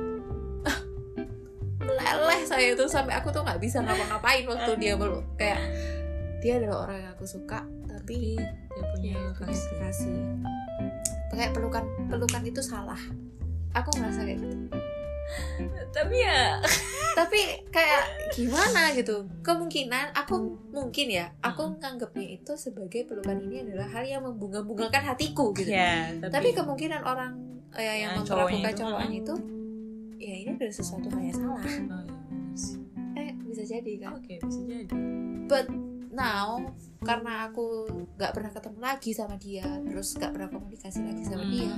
saya 2.48 2.76
tuh 2.76 2.88
sampai 2.88 3.18
aku 3.18 3.34
tuh 3.34 3.42
nggak 3.44 3.60
bisa 3.60 3.82
ngapa-ngapain 3.84 4.46
waktu 4.48 4.72
dia 4.80 4.94
meluk 4.96 5.26
kayak 5.36 5.60
dia 6.40 6.60
adalah 6.60 6.88
orang 6.88 6.98
yang 7.04 7.12
aku 7.16 7.26
suka 7.28 7.68
tapi 7.88 8.40
dia 8.40 8.86
punya 8.96 9.14
Iya, 9.14 9.30
kasih 9.38 9.76
kasih. 9.78 10.18
Kayak 11.30 11.52
pelukan 11.54 11.86
pelukan 12.10 12.42
itu 12.42 12.58
salah. 12.58 12.98
Aku 13.78 13.94
ngerasa 13.94 14.26
kayak 14.26 14.42
gitu. 14.42 14.58
tapi 15.94 16.26
ya 16.26 16.58
Tapi 17.14 17.70
kayak 17.70 18.34
gimana 18.34 18.90
gitu? 18.98 19.30
Kemungkinan 19.46 20.18
aku 20.18 20.58
mungkin 20.74 21.06
ya, 21.14 21.30
aku 21.46 21.78
nganggapnya 21.78 22.42
itu 22.42 22.58
sebagai 22.58 23.06
pelukan 23.06 23.38
ini 23.38 23.62
adalah 23.62 23.94
hal 23.94 24.10
yang 24.10 24.26
membunga-bungakan 24.26 25.14
hatiku 25.14 25.54
gitu. 25.54 25.70
ya 25.70 26.10
Tapi 26.18 26.56
kemungkinan 26.58 27.06
orang 27.06 27.38
eh, 27.78 28.08
yang 28.08 28.18
memperlakukan 28.18 28.74
cowoknya 28.74 28.74
itu, 28.74 28.82
cowoknya 28.82 29.10
mm. 29.14 29.22
itu 29.22 29.34
ya 30.20 30.34
ini 30.34 30.50
adalah 30.58 30.76
sesuatu 30.76 31.08
hal 31.14 31.22
yang 31.22 31.38
salah. 31.38 31.64
Iya, 32.50 32.58
sih. 32.58 32.78
Eh, 33.16 33.32
bisa 33.44 33.64
jadi 33.64 33.92
kan. 34.00 34.12
oke 34.16 34.34
bisa 34.40 34.60
jadi 34.62 34.86
But 35.46 35.66
now 36.10 36.74
karena 37.00 37.48
aku 37.48 37.86
nggak 38.16 38.32
pernah 38.32 38.52
ketemu 38.52 38.80
lagi 38.80 39.12
sama 39.12 39.36
dia 39.36 39.66
terus 39.84 40.14
nggak 40.14 40.32
pernah 40.32 40.50
komunikasi 40.50 41.00
lagi 41.02 41.24
sama 41.24 41.42
Hmm. 41.42 41.52
dia 41.52 41.74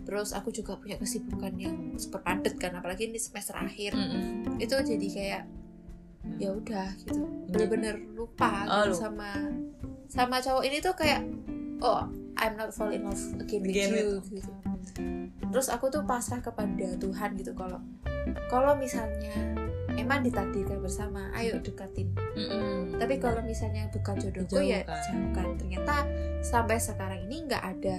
terus 0.00 0.32
aku 0.32 0.50
juga 0.50 0.74
punya 0.74 0.96
kesibukan 0.96 1.54
yang 1.54 1.76
super 1.94 2.18
padat 2.20 2.56
kan 2.56 2.72
apalagi 2.72 3.06
ini 3.06 3.16
semester 3.16 3.54
akhir 3.54 3.92
Mm-mm. 3.92 4.58
itu 4.58 4.74
jadi 4.74 5.06
kayak 5.08 5.42
ya 6.36 6.50
udah 6.50 6.88
gitu 6.96 7.20
Jadi- 7.20 7.48
bener-bener 7.48 7.94
lupa 8.10 8.64
Oh, 8.64 8.84
gitu 8.84 8.96
sama 8.98 9.30
sama 10.06 10.38
cowok 10.38 10.64
ini 10.64 10.78
tuh 10.78 10.94
kayak 10.94 11.22
oh 11.78 12.08
I'm 12.34 12.56
not 12.56 12.72
fall 12.72 12.90
in 12.90 13.04
love 13.04 13.20
again 13.36 13.60
with 13.60 13.70
Again 13.70 13.90
you 13.92 14.08
with- 14.18 14.30
gitu 14.32 14.50
terus 15.46 15.68
aku 15.68 15.86
tuh 15.88 16.02
pasrah 16.02 16.40
kepada 16.40 16.96
Tuhan 16.96 17.36
gitu 17.36 17.52
kalau 17.52 17.78
kalau 18.48 18.72
misalnya 18.74 19.36
emang 20.00 20.24
ditakdirkan 20.24 20.80
bersama 20.80 21.28
ayo 21.36 21.60
dekatin. 21.60 22.10
Mm-mm. 22.36 22.96
tapi 22.96 23.20
kalau 23.20 23.40
misalnya 23.44 23.86
bukan 23.92 24.16
jodohku 24.16 24.60
ya 24.64 24.80
jauhkan. 24.88 25.56
Ternyata 25.60 25.94
sampai 26.40 26.76
sekarang 26.80 27.20
ini 27.28 27.44
nggak 27.48 27.62
ada 27.62 27.98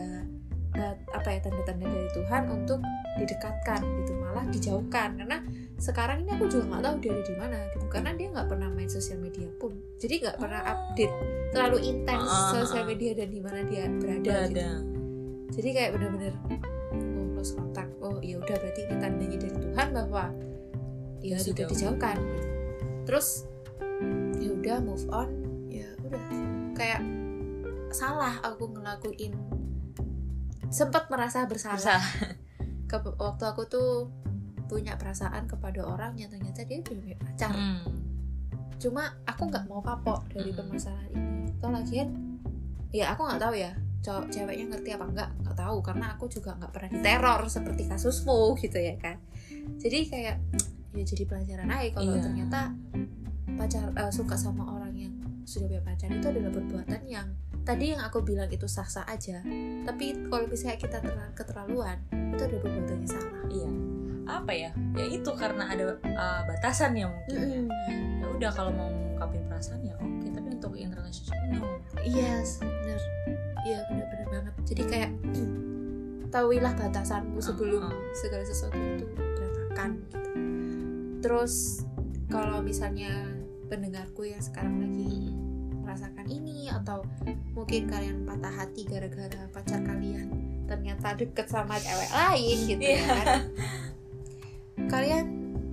eh, 0.77 0.95
apa 1.13 1.29
ya 1.29 1.39
tanda-tanda 1.45 1.85
dari 1.85 2.09
Tuhan 2.15 2.43
untuk 2.49 2.79
didekatkan 3.21 3.81
gitu 4.03 4.11
malah 4.17 4.45
dijauhkan. 4.49 5.09
Karena 5.19 5.37
sekarang 5.81 6.25
ini 6.25 6.37
aku 6.37 6.45
juga 6.49 6.63
nggak 6.69 6.81
tahu 6.85 6.95
dia 7.01 7.11
ada 7.11 7.23
di 7.25 7.35
mana 7.37 7.57
gitu 7.73 7.85
karena 7.89 8.11
dia 8.13 8.27
nggak 8.29 8.47
pernah 8.49 8.69
main 8.73 8.89
sosial 8.89 9.19
media 9.19 9.47
pun. 9.57 9.73
Jadi 9.97 10.13
nggak 10.21 10.37
pernah 10.37 10.61
Oh. 10.61 10.71
update 10.73 11.15
terlalu 11.51 11.77
intens 11.83 12.29
ah, 12.31 12.53
sosial 12.55 12.85
media 12.87 13.11
dan 13.11 13.27
di 13.27 13.41
mana 13.43 13.59
dia 13.67 13.83
berada, 13.99 14.47
gitu. 14.47 14.69
Jadi 15.51 15.69
kayak 15.75 15.89
bener-bener 15.99 16.33
oh 16.47 17.27
close 17.35 17.57
kontak 17.57 17.89
oh 17.99 18.21
ya 18.23 18.37
udah 18.39 18.55
berarti 18.55 18.81
ini 18.87 18.95
tandanya 19.01 19.37
dari 19.41 19.57
Tuhan 19.57 19.87
bahwa 19.91 20.23
ya 21.21 21.38
sudah 21.38 21.65
dijauhkan. 21.65 22.17
terus 23.01 23.45
ya 24.38 24.49
udah 24.51 24.77
move 24.81 25.05
on. 25.10 25.29
Ya 25.67 25.89
udah. 26.01 26.21
Kayak 26.73 27.01
salah 27.89 28.38
aku 28.41 28.69
ngelakuin. 28.69 29.34
Sempat 30.67 31.10
merasa 31.10 31.45
bersalah. 31.45 31.77
Bersalah. 31.99 32.03
Ke- 32.88 33.17
waktu 33.17 33.43
aku 33.45 33.63
tuh 33.65 33.91
punya 34.65 34.95
perasaan 34.95 35.47
kepada 35.47 35.84
orang 35.84 36.15
yang 36.15 36.31
ternyata 36.31 36.63
dia 36.63 36.79
belum 36.79 36.99
punya 37.01 37.17
pacar. 37.17 37.51
Mm. 37.51 37.99
cuma 38.81 39.13
aku 39.23 39.45
nggak 39.45 39.69
mau 39.69 39.77
kapok 39.77 40.25
dari 40.34 40.49
Mm. 40.49 40.57
permasalahan 40.57 41.12
ini. 41.13 41.53
Toh 41.55 41.69
lagian 41.69 42.10
ya 42.89 43.13
aku 43.13 43.29
nggak 43.29 43.38
tahu 43.38 43.53
ya 43.53 43.71
cowok 44.01 44.25
ceweknya 44.34 44.65
ngerti 44.73 44.89
apa 44.91 45.05
enggak 45.05 45.29
nggak 45.38 45.53
tahu. 45.53 45.77
Karena 45.86 46.05
aku 46.15 46.25
juga 46.25 46.57
nggak 46.57 46.71
pernah 46.73 46.89
diteror 46.89 47.41
seperti 47.45 47.84
kasusmu 47.86 48.57
gitu 48.57 48.81
ya 48.81 48.95
kan. 48.97 49.21
Jadi 49.77 49.99
kayak 50.10 50.38
ya 50.91 51.04
jadi 51.04 51.23
pelajaran 51.25 51.67
aja 51.67 51.88
kalau 51.91 52.13
Iya. 52.13 52.21
ternyata 52.23 52.60
pacar 53.58 53.84
eh, 53.91 54.12
suka 54.12 54.36
sama 54.36 54.63
orang 54.65 54.93
yang 54.95 55.13
sudah 55.43 55.67
punya 55.67 55.84
pacar 55.84 56.08
itu 56.08 56.25
adalah 56.25 56.51
perbuatan 56.51 57.01
yang 57.06 57.27
tadi 57.62 57.93
yang 57.93 58.01
aku 58.01 58.21
bilang 58.21 58.47
itu 58.47 58.65
sah-sah 58.65 59.06
aja 59.06 59.41
tapi 59.84 60.17
kalau 60.27 60.45
misalnya 60.47 60.77
kita 60.77 60.97
terlalu 60.99 61.32
keterlaluan 61.34 61.97
itu 62.12 62.41
ada 62.41 62.58
perbuatan 62.58 62.97
yang 62.97 63.10
salah 63.10 63.43
iya 63.49 63.69
apa 64.32 64.51
ya 64.54 64.71
ya 64.95 65.06
itu 65.08 65.30
karena 65.36 65.63
ada 65.67 65.84
uh, 65.97 66.41
batasan 66.47 66.95
ya 66.95 67.10
mungkin 67.10 67.67
ya 68.21 68.25
udah 68.27 68.51
kalau 68.54 68.71
mau 68.71 68.88
ngungkapin 68.88 69.43
perasaan 69.45 69.82
ya 69.84 69.93
oke 69.97 70.27
tapi 70.32 70.47
untuk 70.51 70.73
in 70.75 70.89
relationship 70.91 71.38
no 71.51 71.65
Iya, 72.01 72.41
bener. 72.58 72.97
Iya, 73.62 73.77
bener-bener 73.86 74.27
banget. 74.34 74.54
Jadi 74.65 74.84
kayak 74.89 75.12
tahuilah 76.34 76.73
batasanmu 76.73 77.38
sebelum 77.38 77.84
Ah, 77.86 77.93
ah. 77.93 77.97
segala 78.17 78.41
sesuatu 78.41 78.73
itu 78.73 79.06
berantakan 79.06 79.89
gitu. 80.10 80.30
Terus 81.21 81.86
kalau 82.27 82.60
misalnya 82.60 83.12
pendengarku 83.69 84.25
yang 84.25 84.41
sekarang 84.41 84.81
lagi 84.81 85.31
merasakan 85.81 86.27
ini 86.27 86.67
atau 86.69 87.01
mungkin 87.53 87.88
kalian 87.88 88.23
patah 88.23 88.53
hati 88.53 88.86
gara-gara 88.86 89.47
pacar 89.49 89.81
kalian 89.81 90.29
ternyata 90.65 91.17
deket 91.17 91.47
sama 91.51 91.75
cewek 91.77 92.12
lain 92.12 92.57
gitu 92.67 92.84
ya 92.84 92.95
Iya. 92.95 93.05
kan. 93.05 93.41
Kalian 94.88 95.25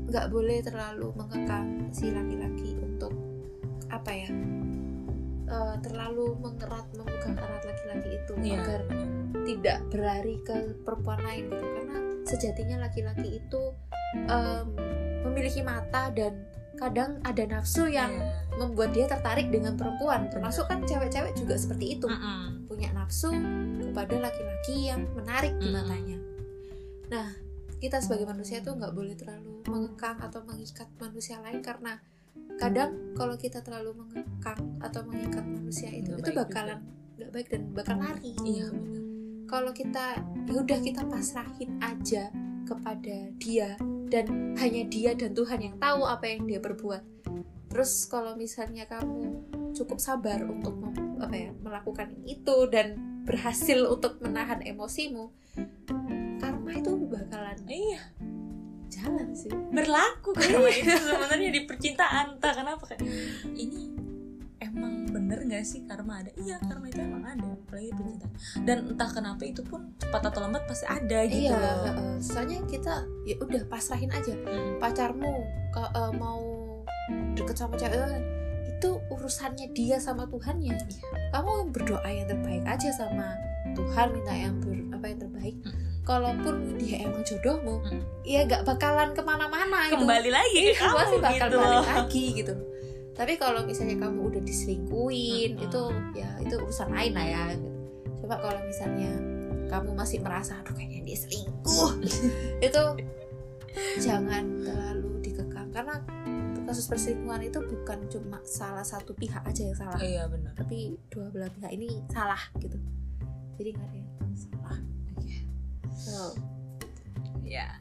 nggak 0.09 0.27
boleh 0.33 0.59
terlalu 0.65 1.13
mengekang 1.15 1.93
si 1.93 2.09
laki-laki 2.09 2.75
untuk 2.81 3.13
apa 3.89 4.11
ya 4.11 4.31
uh, 5.49 5.77
terlalu 5.85 6.33
mengerat 6.41 6.87
memegang 6.97 7.37
erat 7.37 7.63
laki-laki 7.63 8.09
itu 8.17 8.33
Iya. 8.41 8.57
agar 8.59 8.81
tidak 9.45 9.79
berlari 9.89 10.37
ke 10.45 10.57
perempuan 10.83 11.21
lain 11.25 11.45
gitu 11.49 11.65
karena 11.65 11.97
sejatinya 12.25 12.77
laki-laki 12.85 13.41
itu 13.41 13.63
em, 14.29 14.67
memiliki 15.23 15.61
mata 15.61 16.11
dan 16.11 16.45
kadang 16.75 17.19
ada 17.27 17.43
nafsu 17.43 17.91
yang 17.91 18.15
Iya. 18.15 18.55
membuat 18.55 18.95
dia 18.95 19.07
tertarik 19.07 19.51
dengan 19.51 19.75
perempuan 19.75 20.31
termasuk 20.31 20.67
kan 20.67 20.79
cewek-cewek 20.83 21.35
juga 21.35 21.55
seperti 21.55 21.99
itu 21.99 22.07
Mm-mm. 22.07 22.67
punya 22.67 22.91
nafsu 22.93 23.35
kepada 23.81 24.15
laki-laki 24.21 24.87
yang 24.87 25.03
menarik 25.13 25.55
di 25.59 25.67
Mm-mm. 25.67 25.75
matanya 25.75 26.19
nah 27.09 27.29
kita 27.79 27.99
sebagai 27.99 28.27
manusia 28.27 28.59
tuh 28.59 28.75
nggak 28.75 28.91
boleh 28.91 29.15
terlalu 29.15 29.63
mengekang 29.65 30.19
atau 30.19 30.43
mengikat 30.43 30.87
manusia 30.97 31.39
lain 31.39 31.63
karena 31.63 31.99
kadang 32.59 32.95
kalau 33.15 33.35
kita 33.35 33.59
terlalu 33.59 33.95
mengekang 33.97 34.59
atau 34.79 35.03
mengikat 35.03 35.43
manusia 35.43 35.91
itu 35.91 36.11
Nggak 36.11 36.27
itu 36.27 36.31
bakalan 36.33 36.79
nggak 37.19 37.31
baik 37.31 37.49
dan 37.49 37.63
bakal 37.75 37.97
lari 37.99 38.35
Iya 38.41 38.67
benar. 38.71 39.03
kalau 39.47 39.71
kita 39.71 40.07
ya 40.47 40.55
udah 40.57 40.79
kita 40.79 41.03
pasrahin 41.05 41.71
aja 41.81 42.31
kepada 42.69 43.17
dia 43.41 43.81
dan 44.13 44.53
hanya 44.61 44.85
dia 44.85 45.17
dan 45.17 45.33
Tuhan 45.33 45.59
yang 45.59 45.77
tahu 45.81 46.05
apa 46.05 46.29
yang 46.29 46.45
dia 46.45 46.61
perbuat. 46.61 47.01
Terus 47.69 48.05
kalau 48.05 48.37
misalnya 48.37 48.85
kamu 48.85 49.49
cukup 49.73 49.97
sabar 49.97 50.45
untuk 50.45 50.77
mem- 50.77 51.21
apa 51.21 51.33
ya 51.33 51.51
melakukan 51.61 52.13
itu 52.25 52.69
dan 52.69 52.97
berhasil 53.25 53.85
untuk 53.85 54.17
menahan 54.21 54.61
emosimu 54.61 55.29
karma 56.39 56.73
itu 56.73 56.93
bakalan 57.05 57.59
Iya. 57.65 58.01
jalan 58.89 59.29
sih. 59.37 59.53
Berlaku 59.53 60.33
karma 60.39 60.69
itu 60.69 60.89
sebenarnya 60.89 61.51
di 61.53 61.61
percintaan 61.65 62.41
entah 62.41 62.53
kenapa 62.57 62.85
kayak 62.89 63.05
ini 63.53 63.93
bener 65.29 65.45
nggak 65.45 65.61
sih 65.63 65.85
karma 65.85 66.19
ada? 66.19 66.33
Iya 66.35 66.57
karma 66.59 66.89
itu 66.89 66.99
emang 66.99 67.21
ada 67.23 67.45
apalagi 67.45 67.93
percintaan 67.93 68.33
dan 68.65 68.79
entah 68.89 69.11
kenapa 69.11 69.45
itu 69.45 69.61
pun 69.61 69.93
cepat 69.95 70.25
atau 70.25 70.41
lambat 70.41 70.65
pasti 70.65 70.89
ada 70.89 71.19
gitu 71.23 71.45
iya 71.45 71.53
loh. 71.53 71.85
heeh. 71.87 72.17
soalnya 72.19 72.59
kita 72.65 72.95
ya 73.23 73.37
udah 73.39 73.63
pasrahin 73.67 74.09
aja. 74.09 74.33
Mm. 74.33 74.81
pacarmu 74.81 75.29
ka- 75.71 75.93
eh, 75.93 76.13
mau 76.15 76.41
deket 77.35 77.57
sama 77.57 77.77
cewek 77.77 78.25
itu 78.71 78.91
urusannya 79.09 79.69
dia 79.71 79.97
sama 79.99 80.25
Tuhannya. 80.25 80.81
Kamu 81.29 81.53
berdoa 81.69 82.07
yang 82.07 82.25
terbaik 82.27 82.65
aja 82.65 82.89
sama 82.91 83.37
Tuhan 83.71 84.07
minta 84.11 84.33
yang 84.33 84.57
ber, 84.59 84.73
apa 84.93 85.05
yang 85.07 85.21
terbaik. 85.21 85.57
Mm. 85.61 85.77
kalaupun 86.03 86.55
dia 86.79 87.05
emang 87.05 87.21
jodohmu 87.21 87.85
Mm. 87.85 88.01
ya 88.25 88.41
gak 88.43 88.65
bakalan 88.65 89.13
ke 89.13 89.21
mana-mana 89.21 89.93
gitu. 89.93 90.01
Kembali 90.01 90.31
lagi 90.31 90.61
ke 90.65 90.73
Iya, 90.73 90.81
kamu 90.81 90.97
pasti 90.97 91.17
bakal 91.21 91.47
gitu 91.47 91.57
balik 91.59 91.85
lagi 91.87 92.25
gitu 92.35 92.55
tapi 93.19 93.35
kalau 93.35 93.67
misalnya 93.67 94.07
kamu 94.07 94.31
udah 94.31 94.43
diselingkuhin 94.47 95.59
Mm-mm. 95.59 95.67
itu 95.67 95.83
ya 96.15 96.31
itu 96.39 96.55
urusan 96.63 96.95
lain 96.95 97.13
lah 97.19 97.27
ya 97.27 97.45
gitu. 97.59 97.69
coba 98.23 98.35
kalau 98.39 98.61
misalnya 98.63 99.13
kamu 99.69 99.91
masih 99.93 100.19
merasa 100.25 100.57
aduh 100.65 100.75
kayaknya 100.75 101.05
dia 101.05 101.19
selingkuh. 101.21 101.93
Itu 102.67 102.83
jangan 104.01 104.65
terlalu 104.65 105.21
dikekang. 105.23 105.69
Karena 105.71 106.01
kasus 106.69 106.85
perselingkuhan 106.89 107.49
itu 107.49 107.65
bukan 107.65 108.05
cuma 108.13 108.41
salah 108.45 108.85
satu 108.85 109.17
pihak 109.17 109.41
aja 109.45 109.61
yang 109.61 109.77
salah. 109.77 110.01
Iya 110.01 110.29
benar. 110.29 110.53
Tapi 110.57 110.97
dua 111.13 111.29
belah 111.33 111.53
pihak 111.53 111.73
ini 111.73 112.01
salah 112.13 112.41
gitu. 112.61 112.77
Jadi 113.61 113.69
nggak 113.77 113.89
ada 113.89 113.99
yang 114.01 114.37
salah. 114.37 114.79
So, 115.99 116.33
ya 117.45 117.77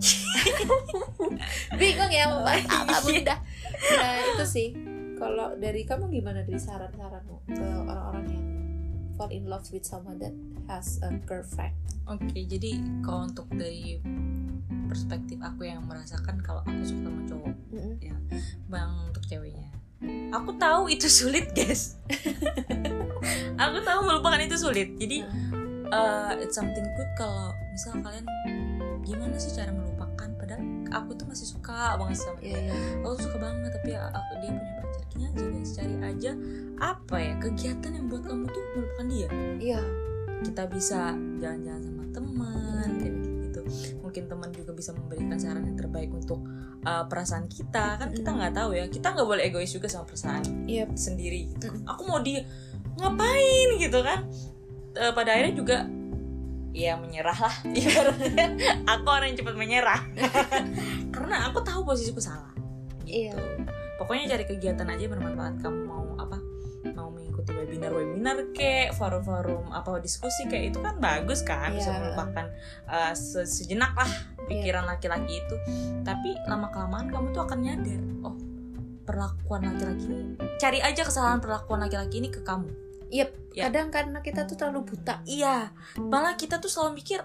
bingung 1.80 2.12
ya 2.12 2.24
mau 2.28 2.42
apa 2.48 2.60
Iya. 2.66 2.98
bunda? 3.04 3.34
Nah 3.96 4.12
itu 4.34 4.44
sih. 4.46 4.68
Kalau 5.16 5.52
dari 5.60 5.84
kamu 5.84 6.08
gimana? 6.08 6.40
Dari 6.40 6.56
saran-saranmu 6.56 7.36
ke 7.52 7.66
orang-orang 7.84 8.26
yang 8.32 8.46
fall 9.14 9.28
in 9.28 9.44
love 9.44 9.68
with 9.68 9.84
someone 9.84 10.16
that 10.16 10.32
has 10.66 10.96
a 11.04 11.12
girlfriend? 11.28 11.76
Oke 12.08 12.48
jadi 12.48 12.80
kalau 13.04 13.28
untuk 13.28 13.46
dari 13.52 14.00
perspektif 14.88 15.38
aku 15.38 15.68
yang 15.68 15.86
merasakan 15.86 16.40
kalau 16.42 16.64
aku 16.66 16.82
suka 16.82 17.06
sama 17.06 17.22
cowok 17.28 17.54
bang 18.66 18.90
untuk 19.06 19.22
ceweknya. 19.28 19.70
Aku 20.32 20.56
tahu 20.56 20.88
itu 20.88 21.06
sulit 21.06 21.52
guys. 21.52 22.00
Aku 23.60 23.76
tahu 23.84 24.00
melupakan 24.08 24.40
itu 24.40 24.56
sulit. 24.56 24.96
Jadi 24.96 25.20
uh, 25.92 26.32
it's 26.40 26.56
something 26.56 26.88
good 26.96 27.10
kalau 27.14 27.52
misal 27.68 27.92
kalian 28.00 28.24
gimana 29.04 29.36
sih 29.36 29.52
cara 29.52 29.68
melupakan 29.68 29.89
aku 30.90 31.10
tuh 31.12 31.24
masih 31.24 31.46
suka 31.46 31.94
banget 31.94 32.18
sama 32.18 32.38
dia 32.38 32.50
Iya, 32.50 32.58
iya. 32.60 32.74
aku 33.00 33.12
tuh 33.14 33.24
suka 33.24 33.38
banget 33.40 33.70
tapi 33.72 33.90
aku 33.94 34.32
dia 34.38 34.50
punya 34.50 34.72
pacar 34.76 35.02
gini 35.06 35.24
aja 35.24 35.44
guys 35.46 35.70
cari 35.72 35.94
aja 36.00 36.30
apa 36.76 37.16
ya 37.16 37.34
kegiatan 37.38 37.90
yang 37.92 38.06
buat 38.06 38.22
kamu 38.22 38.44
tuh 38.46 38.62
melupakan 38.72 39.06
dia 39.06 39.28
iya 39.58 39.80
kita 40.40 40.62
bisa 40.66 41.00
jalan-jalan 41.36 41.82
sama 41.84 42.04
teman 42.10 42.88
kayak 42.96 43.14
gitu 43.44 43.60
mungkin 43.98 44.22
teman 44.26 44.50
juga 44.50 44.72
bisa 44.72 44.90
memberikan 44.90 45.36
saran 45.36 45.62
yang 45.62 45.76
terbaik 45.76 46.10
untuk 46.10 46.40
uh, 46.82 47.04
perasaan 47.04 47.46
kita 47.46 47.96
kan 47.96 48.08
kita 48.10 48.26
Mm. 48.26 48.36
nggak 48.36 48.54
tahu 48.54 48.70
ya 48.72 48.84
kita 48.86 49.06
nggak 49.10 49.26
boleh 49.26 49.42
egois 49.44 49.68
juga 49.68 49.86
sama 49.86 50.04
perasaan 50.04 50.42
iya 50.64 50.88
sendiri 50.90 51.50
gitu. 51.50 51.68
Mm. 51.68 51.84
aku 51.84 52.02
mau 52.04 52.18
dia 52.18 52.42
ngapain 52.96 53.68
gitu 53.78 54.00
kan 54.00 54.26
Eh, 54.90 55.14
pada 55.14 55.30
akhirnya 55.30 55.54
juga 55.54 55.76
ya 56.70 56.94
menyerah 56.94 57.34
lah 57.36 57.54
ibaratnya. 57.78 58.46
Aku 58.86 59.06
orang 59.06 59.34
yang 59.34 59.38
cepat 59.38 59.54
menyerah. 59.54 60.00
Karena 61.14 61.46
aku 61.46 61.60
tahu 61.60 61.82
posisiku 61.82 62.18
salah. 62.18 62.52
Iya. 63.02 63.34
Pokoknya 63.96 64.30
cari 64.30 64.44
kegiatan 64.44 64.86
aja 64.86 65.02
yang 65.02 65.12
bermanfaat. 65.12 65.60
Kamu 65.60 65.78
mau 65.84 66.06
apa? 66.16 66.38
Mau 66.94 67.10
mengikuti 67.10 67.52
webinar 67.52 67.92
webinar 67.92 68.36
kayak 68.50 68.94
forum-forum 68.94 69.68
apa 69.68 69.98
diskusi 69.98 70.46
kayak 70.46 70.72
itu 70.72 70.78
kan 70.78 70.96
bagus 70.96 71.42
kan? 71.42 71.74
Bisa 71.74 71.90
Iya. 71.90 72.00
melupakan 72.00 72.46
uh, 72.86 73.12
se- 73.12 73.44
sejenak 73.44 73.92
lah 73.92 74.08
pikiran 74.46 74.86
laki-laki 74.86 75.38
itu. 75.38 75.56
Tapi 76.00 76.38
lama 76.46 76.70
kelamaan 76.70 77.10
kamu 77.10 77.30
tuh 77.30 77.44
akan 77.44 77.58
nyadar 77.60 78.00
oh 78.22 78.36
perlakuan 79.00 79.66
laki-laki 79.66 80.06
ini 80.06 80.24
cari 80.54 80.78
aja 80.78 81.02
kesalahan 81.02 81.42
perlakuan 81.42 81.82
laki-laki 81.82 82.22
ini 82.22 82.30
ke 82.30 82.46
kamu 82.46 82.70
Yep, 83.10 83.30
Ya. 83.50 83.66
kadang 83.66 83.90
karena 83.90 84.18
kita 84.18 84.46
tuh 84.46 84.54
terlalu 84.54 84.86
buta. 84.88 85.18
Iya 85.24 85.74
malah 85.98 86.34
kita 86.34 86.56
tuh 86.56 86.66
selalu 86.66 86.98
mikir 86.98 87.18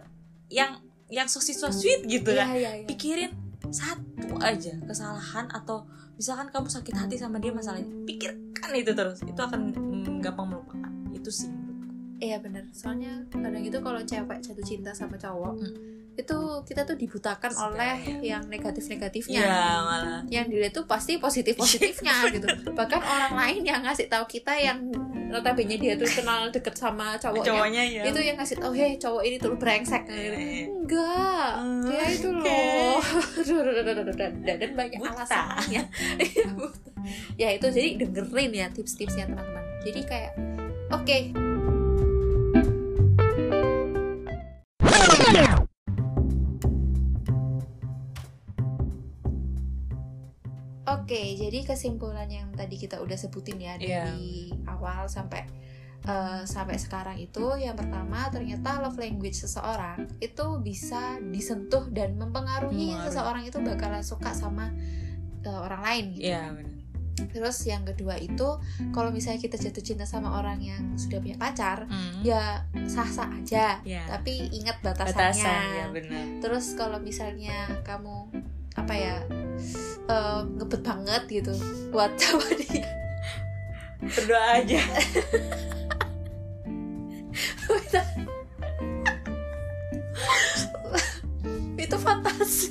yang 0.48 0.82
yang 1.08 1.26
so 1.26 1.38
sweet 1.38 1.56
so 1.56 1.70
sweet 1.70 2.02
gitu 2.04 2.30
iya 2.30 2.42
kan 2.42 2.48
iya 2.52 2.72
iya. 2.76 2.86
Pikirin 2.86 3.30
satu 3.68 4.38
aja 4.40 4.74
kesalahan 4.82 5.46
atau 5.50 5.86
misalkan 6.16 6.48
kamu 6.48 6.66
sakit 6.68 6.96
hati 6.96 7.16
sama 7.16 7.38
dia 7.38 7.52
masalahnya 7.52 7.86
pikirkan 8.04 8.72
itu 8.74 8.92
terus. 8.92 9.22
Itu 9.22 9.38
akan 9.38 9.70
mm, 9.72 10.18
gampang 10.20 10.48
melupakan. 10.48 10.90
Itu 11.12 11.30
sih 11.30 11.46
menurutku. 11.46 11.94
iya 12.18 12.38
bener. 12.38 12.66
Soalnya 12.72 13.22
kadang 13.30 13.62
itu 13.62 13.78
kalau 13.78 14.02
cewek 14.02 14.40
jatuh 14.40 14.66
cinta 14.66 14.92
sama 14.92 15.16
cowok 15.16 15.62
Mm. 15.62 15.76
itu 16.16 16.38
kita 16.64 16.88
tuh 16.88 16.96
dibutakan 16.96 17.52
Segala 17.52 17.76
oleh 17.76 17.96
ya. 18.24 18.40
yang 18.40 18.44
negatif-negatifnya. 18.48 19.36
Iya 19.36 19.62
malah. 19.84 20.22
Yang 20.26 20.46
dilihat 20.48 20.74
tuh 20.74 20.88
pasti 20.88 21.20
positif 21.20 21.54
positifnya 21.54 22.16
gitu. 22.32 22.48
Bahkan 22.72 23.02
orang 23.04 23.34
lain 23.36 23.62
yang 23.62 23.84
ngasih 23.84 24.08
tahu 24.08 24.24
kita 24.26 24.56
yang 24.56 24.80
notabene 25.36 25.76
dia 25.76 25.94
tuh 26.00 26.08
kenal 26.08 26.48
deket 26.48 26.76
sama 26.80 27.20
cowoknya. 27.20 27.48
Cowoknya 27.52 27.84
ya 27.84 28.02
itu 28.08 28.20
yang 28.24 28.36
ngasih 28.40 28.56
tahu 28.64 28.72
heh 28.72 28.96
cowok 28.96 29.22
ini 29.28 29.36
tuh 29.36 29.52
brengsek. 29.60 30.04
Eh, 30.08 30.72
enggak. 30.72 31.50
Hmm, 31.60 31.84
dia 31.84 32.06
itu 32.08 32.30
loh. 32.32 33.04
Dan, 34.46 34.72
banyak 34.72 35.00
Buta. 35.04 35.12
alasannya. 35.12 35.84
Ya 37.38 37.54
itu 37.54 37.70
jadi 37.70 38.02
dengerin 38.02 38.50
ya 38.50 38.66
tips-tipsnya 38.74 39.30
teman-teman. 39.30 39.62
Jadi 39.86 40.02
kayak 40.10 40.34
oke 40.90 41.46
Oke, 51.16 51.40
jadi 51.40 51.60
kesimpulan 51.64 52.28
yang 52.28 52.52
tadi 52.52 52.76
kita 52.76 53.00
udah 53.00 53.16
sebutin 53.16 53.56
ya 53.56 53.80
Iya. 53.80 54.04
dari 54.04 54.52
awal 54.68 55.08
sampai 55.08 55.48
eh, 56.04 56.44
sampai 56.44 56.76
sekarang 56.76 57.16
itu 57.18 57.56
yang 57.56 57.74
pertama 57.74 58.28
ternyata 58.28 58.78
love 58.78 58.94
language 58.96 59.34
seseorang 59.34 60.06
itu 60.20 60.60
bisa 60.60 61.16
disentuh 61.24 61.88
dan 61.90 62.14
mempengaruhi 62.14 62.94
seseorang 63.02 63.42
itu 63.42 63.58
bakalan 63.58 64.04
suka 64.04 64.30
sama 64.30 64.70
eh, 65.42 65.50
orang 65.56 65.82
lain 65.82 66.06
gitu. 66.14 66.28
iya 66.28 66.52
benar 66.52 66.74
Terus 67.16 67.64
yang 67.64 67.88
kedua 67.88 68.20
itu 68.20 68.60
kalau 68.92 69.08
misalnya 69.08 69.40
kita 69.40 69.56
jatuh 69.56 69.80
cinta 69.80 70.04
sama 70.04 70.36
orang 70.36 70.60
yang 70.60 70.84
sudah 70.94 71.24
punya 71.24 71.40
pacar, 71.40 71.88
Hmm. 71.88 72.20
ya 72.22 72.60
sah-sah 72.86 73.32
aja, 73.32 73.80
Iya. 73.82 74.04
tapi 74.06 74.52
ingat 74.52 74.84
batasannya. 74.84 75.16
batasan 75.32 75.64
ya 75.74 75.86
benar 75.90 76.26
Terus 76.44 76.76
kalau 76.76 77.00
misalnya 77.00 77.72
kamu 77.88 78.36
apa 78.76 78.94
ya 78.94 79.16
eh, 80.06 80.42
ngebet 80.56 80.82
banget 80.84 81.24
gitu 81.32 81.54
buat 81.90 82.12
sama 82.22 82.46
dia. 82.60 82.86
Berdoa 84.06 84.62
aja. 84.62 84.82
Itu 91.76 91.96
fantasi. 92.00 92.68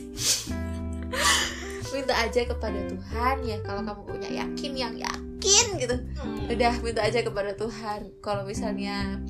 Minta 1.95 2.15
aja 2.19 2.41
kepada 2.43 2.81
Tuhan 2.91 3.37
ya 3.47 3.57
kalau 3.63 3.83
kamu 3.87 4.03
punya 4.05 4.31
yakin 4.45 4.73
yang 4.75 4.95
yakin 4.99 5.67
gitu. 5.79 5.97
Hmm. 6.19 6.51
udah 6.51 6.73
minta 6.83 7.01
aja 7.07 7.23
kepada 7.23 7.55
Tuhan. 7.55 8.11
Kalau 8.19 8.43
misalnya 8.43 9.21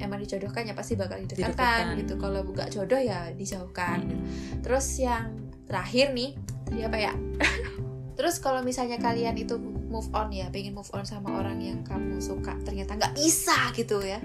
emang 0.00 0.20
dijodohkan 0.20 0.68
ya 0.68 0.74
pasti 0.76 0.96
bakal 0.96 1.20
didekatkan 1.24 1.96
Didekatkan. 1.96 2.00
gitu. 2.04 2.14
Kalau 2.20 2.40
nggak 2.44 2.68
jodoh 2.70 3.00
ya 3.00 3.32
dijauhkan. 3.32 3.98
Hmm. 4.04 4.60
terus 4.60 4.86
yang 5.00 5.32
terakhir 5.70 6.10
nih 6.10 6.34
tadi 6.66 6.80
apa 6.82 6.98
ya 6.98 7.12
terus 8.18 8.36
kalau 8.36 8.60
misalnya 8.60 8.98
kalian 8.98 9.38
itu 9.38 9.56
move 9.90 10.06
on 10.12 10.30
ya 10.30 10.46
pengen 10.50 10.74
move 10.74 10.90
on 10.92 11.02
sama 11.02 11.40
orang 11.40 11.58
yang 11.58 11.80
kamu 11.82 12.18
suka 12.18 12.54
ternyata 12.62 12.94
nggak 12.94 13.14
bisa 13.14 13.70
gitu 13.72 14.02
ya 14.02 14.18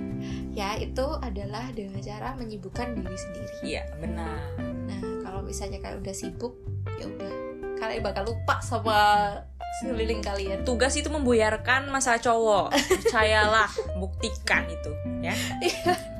ya 0.52 0.76
itu 0.78 1.06
adalah 1.22 1.70
dengan 1.72 2.02
cara 2.02 2.34
menyibukkan 2.36 2.98
diri 2.98 3.18
sendiri 3.18 3.56
Iya 3.64 3.84
benar. 3.98 4.42
nah 4.86 5.00
kalau 5.24 5.42
misalnya 5.42 5.80
kalian 5.80 6.02
udah 6.02 6.16
sibuk 6.16 6.54
ya 6.98 7.06
udah 7.08 7.34
kalian 7.76 8.02
bakal 8.02 8.24
lupa 8.26 8.62
sama 8.62 8.98
sekeliling 9.82 10.24
kalian 10.24 10.64
Tugas 10.64 10.96
itu 10.96 11.12
membuyarkan 11.12 11.92
masalah 11.92 12.16
cowok. 12.16 12.72
Percayalah, 12.72 13.68
buktikan 14.02 14.64
itu, 14.72 14.88
ya. 15.20 15.36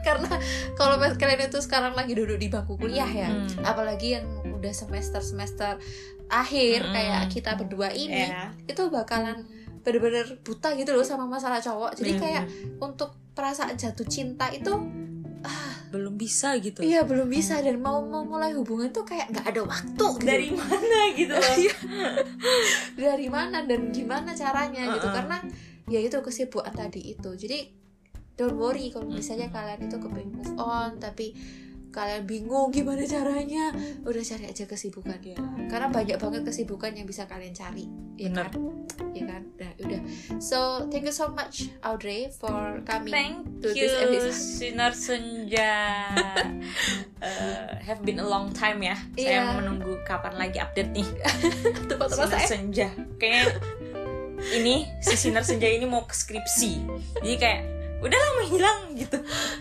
karena 0.04 0.28
kalau 0.76 1.00
kalian 1.00 1.48
itu 1.48 1.64
sekarang 1.64 1.96
lagi 1.96 2.12
duduk 2.20 2.36
di 2.36 2.52
bangku 2.52 2.76
kuliah 2.76 3.08
ya 3.08 3.32
Hmm. 3.32 3.64
apalagi 3.64 4.20
yang 4.20 4.28
udah 4.66 4.74
semester 4.74 5.22
semester 5.22 5.78
akhir 6.26 6.82
Hmm. 6.82 6.92
kayak 6.92 7.22
kita 7.30 7.54
berdua 7.54 7.90
ini 7.90 8.26
Ya. 8.26 8.50
itu 8.66 8.90
bakalan 8.90 9.46
bener-bener 9.82 10.42
buta 10.42 10.74
gitu 10.74 10.92
loh 10.92 11.06
sama 11.06 11.24
masalah 11.24 11.62
cowok 11.62 11.94
jadi 11.96 12.12
Hmm. 12.12 12.22
kayak 12.22 12.44
untuk 12.80 13.14
perasaan 13.32 13.78
jatuh 13.78 14.06
cinta 14.06 14.50
itu 14.50 14.74
belum 15.86 16.18
bisa 16.18 16.58
gitu. 16.58 16.82
iya 16.82 17.06
belum 17.06 17.30
bisa 17.30 17.62
dan 17.62 17.78
mau 17.78 18.02
mau 18.02 18.26
mulai 18.26 18.52
hubungan 18.52 18.90
tuh 18.90 19.06
kayak 19.06 19.30
nggak 19.30 19.48
ada 19.48 19.62
waktu 19.64 19.94
gitu. 19.94 20.26
Dari 20.26 20.50
mana 20.52 21.00
gitu 21.14 21.32
loh. 21.32 21.56
Iya. 21.62 21.76
dari 22.98 23.28
mana 23.30 23.64
dan 23.64 23.94
gimana 23.94 24.34
caranya 24.34 24.90
gitu 24.90 25.06
Uh-uh. 25.06 25.16
karena 25.16 25.38
ya 25.86 26.02
itu 26.02 26.18
kesibukan 26.18 26.74
tadi 26.74 27.14
itu 27.14 27.30
jadi 27.32 27.70
don't 28.36 28.58
worry 28.58 28.90
kalau 28.90 29.08
misalnya 29.08 29.48
kalian 29.48 29.86
itu 29.86 29.96
kepengen 29.96 30.34
move 30.34 30.54
on 30.58 30.98
tapi 30.98 31.32
kalian 31.96 32.28
bingung 32.28 32.68
gimana 32.70 33.08
caranya 33.08 33.72
udah 34.04 34.20
cari 34.20 34.46
aja 34.46 34.68
kesibukan 34.68 35.16
Iya. 35.24 35.40
karena 35.72 35.88
banyak 35.88 36.20
banget 36.20 36.42
kesibukan 36.44 36.92
yang 36.92 37.08
bisa 37.08 37.24
kalian 37.24 37.56
cari 37.56 37.88
ya 38.20 38.28
Bener. 38.28 38.52
kan 38.52 38.60
ya 39.16 39.24
kan 39.24 39.42
nah 39.56 39.72
udah 39.80 40.02
so 40.38 40.84
thank 40.92 41.08
you 41.08 41.16
so 41.16 41.32
much 41.32 41.72
Audrey 41.80 42.28
for 42.30 42.84
coming 42.84 43.16
Thank 43.16 43.36
to 43.64 43.72
you, 43.72 43.88
this 43.88 43.96
episode 43.96 44.36
Sinar 44.36 44.92
Senja. 44.92 45.76
Eh, 47.24 47.68
have 47.88 48.04
been 48.04 48.20
a 48.20 48.28
long 48.28 48.52
time 48.52 48.84
ya. 48.84 48.96
Saya 49.16 49.48
Iya. 49.48 49.58
menunggu 49.58 49.96
kapan 50.04 50.36
lagi 50.36 50.60
update 50.60 50.92
nih. 50.92 51.08
tempat-tempat 51.90 52.28
Sinar 52.28 52.40
saya 52.40 52.48
Senja. 52.48 52.88
Kayaknya 53.16 53.44
ini 54.54 54.76
si 55.00 55.16
Sinar 55.16 55.44
Senja 55.44 55.68
ini 55.68 55.88
mau 55.88 56.04
ke 56.04 56.14
skripsi. 56.14 56.72
Jadi 57.20 57.36
kayak 57.36 57.62
udah 58.04 58.18
lama 58.20 58.44
hilang 58.48 58.82
gitu. 58.96 59.18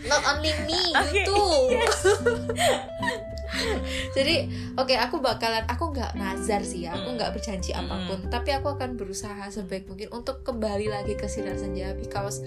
not 0.07 0.21
only 0.27 0.51
me 0.67 0.79
Oke, 0.95 1.13
you 1.13 1.25
too 1.27 2.15
jadi 4.11 4.47
oke 4.75 4.93
aku 4.93 5.19
bakalan 5.19 5.63
aku 5.65 5.91
nggak 5.91 6.15
nazar 6.15 6.61
sih 6.61 6.85
ya 6.85 6.93
aku 6.93 7.09
Mm. 7.09 7.15
nggak 7.15 7.31
berjanji 7.31 7.71
Mm. 7.71 7.79
apa 7.81 7.95
pun 8.05 8.19
tapi 8.27 8.49
aku 8.51 8.67
akan 8.71 8.95
berusaha 8.95 9.43
sebaik 9.47 9.85
mungkin 9.85 10.09
untuk 10.11 10.41
kembali 10.41 10.87
lagi 10.87 11.13
ke 11.13 11.25
sinar 11.25 11.55
senja 11.55 11.93
because 11.93 12.41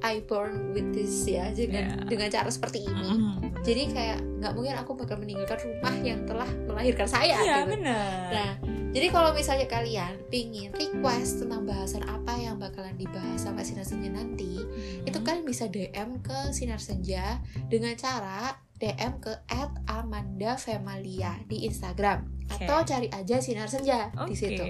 I 0.00 0.20
born 0.20 0.72
with 0.72 0.92
this 0.92 1.24
ya 1.24 1.48
dengan 1.50 1.96
Yeah. 1.96 2.06
dengan 2.06 2.28
cara 2.28 2.48
seperti 2.48 2.82
ini 2.82 3.10
Mm. 3.14 3.62
jadi 3.62 3.82
kayak 3.88 4.18
nggak 4.40 4.52
mungkin 4.52 4.74
aku 4.76 4.92
bakal 4.94 5.16
meninggalkan 5.16 5.58
rumah 5.60 5.94
yang 5.96 6.24
telah 6.24 6.48
melahirkan 6.64 7.06
saya 7.06 7.34
Iya 7.34 7.64
gitu. 7.64 7.70
benar. 7.72 8.28
Nah, 8.28 8.52
jadi 8.92 9.06
kalau 9.08 9.32
misalnya 9.32 9.64
kalian 9.64 10.20
pingin 10.28 10.68
request 10.70 11.40
tentang 11.40 11.64
bahasan 11.64 12.04
apa 12.04 12.36
yang 12.36 12.60
bakalan 12.60 12.92
dibahas 12.94 13.40
sama 13.40 13.64
Sinar 13.64 13.82
Senja 13.82 14.06
nanti, 14.06 14.60
Hmm. 14.60 15.08
itu 15.08 15.18
kalian 15.18 15.42
bisa 15.42 15.64
DM 15.66 16.20
ke 16.20 16.52
Sinar 16.52 16.78
Senja 16.78 17.40
dengan 17.66 17.96
cara 17.96 18.52
DM 18.78 19.22
ke 19.22 19.32
@amandafemalia 19.86 21.46
di 21.46 21.64
Instagram 21.64 22.26
Oke. 22.50 22.66
atau 22.66 22.82
cari 22.82 23.08
aja 23.08 23.38
Sinar 23.38 23.70
Senja 23.70 24.10
di 24.26 24.34
Oke. 24.34 24.36
situ. 24.36 24.64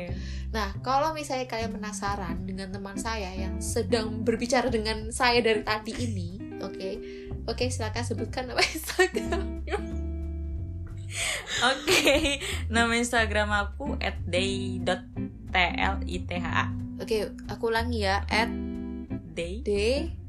Nah, 0.52 0.76
kalau 0.84 1.16
misalnya 1.16 1.48
kalian 1.50 1.72
penasaran 1.74 2.46
dengan 2.46 2.70
teman 2.70 2.94
saya 3.00 3.32
yang 3.34 3.58
sedang 3.58 4.22
berbicara 4.22 4.68
dengan 4.70 5.10
saya 5.10 5.40
dari 5.42 5.64
tadi 5.64 5.92
ini, 5.96 6.60
oke, 6.62 6.90
oke 7.48 7.64
silakan 7.72 8.04
sebutkan 8.04 8.46
nama 8.46 8.62
Instagram. 8.76 9.66
Oke, 11.64 12.42
nama 12.66 12.90
Instagram 12.98 13.48
aku 13.54 13.94
@day.tlitha. 14.26 15.14
Oke, 16.98 17.30
aku 17.50 17.70
ulangi 17.70 18.06
ya, 18.06 18.26
at 18.26 18.50
Day 19.34 19.62
D 19.66 19.70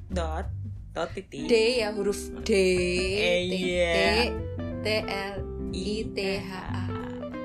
dot 0.09 0.64
dot 0.95 1.11
titik 1.11 1.45
D 1.51 1.53
ya 1.83 1.91
huruf 1.91 2.17
D 2.47 2.49
Eh, 2.55 3.39
T 3.51 3.53
iya. 3.59 4.31
T 4.79 4.87
L 5.03 5.37
I 5.75 6.07
T 6.15 6.17
H 6.39 6.51
A. 6.55 6.94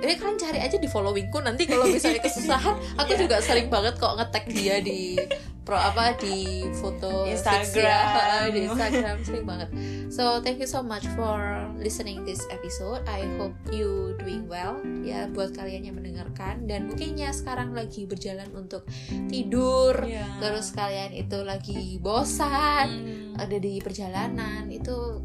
Ini 0.01 0.13
kalian 0.17 0.37
cari 0.37 0.59
aja 0.59 0.77
di 0.77 0.87
followingku 0.87 1.39
nanti 1.39 1.65
kalau 1.65 1.85
misalnya 1.85 2.25
kesusahan, 2.27 2.75
aku 2.97 3.13
Iya. 3.13 3.21
juga 3.21 3.37
sering 3.39 3.69
banget 3.69 3.95
kok 3.97 4.17
ngetek 4.17 4.45
dia 4.49 4.81
di 4.81 5.21
pro 5.61 5.77
apa 5.77 6.17
di 6.17 6.67
foto 6.75 7.29
Instagram. 7.29 7.63
feeds 7.63 7.77
ya, 7.85 8.01
di 8.49 8.61
Instagram 8.65 9.17
sering 9.21 9.45
banget. 9.45 9.69
So 10.09 10.41
thank 10.41 10.57
you 10.57 10.67
so 10.67 10.81
much 10.81 11.05
for 11.15 11.39
listening 11.77 12.25
this 12.25 12.43
episode. 12.51 13.05
I 13.07 13.23
hope 13.37 13.55
you 13.71 14.17
doing 14.19 14.45
well 14.45 14.75
ya 15.01 15.29
buat 15.29 15.53
kalian 15.53 15.85
yang 15.85 15.95
mendengarkan 15.95 16.65
dan 16.65 16.89
mungkin 16.89 17.15
ya 17.15 17.31
sekarang 17.31 17.71
lagi 17.71 18.03
berjalan 18.05 18.51
untuk 18.51 18.89
tidur. 19.29 19.95
Iya. 20.01 20.27
Terus 20.41 20.73
kalian 20.73 21.13
itu 21.15 21.39
lagi 21.41 22.01
bosan, 22.01 22.89
Hmm. 22.91 23.39
ada 23.39 23.57
di 23.57 23.79
perjalanan 23.79 24.67
itu 24.67 25.23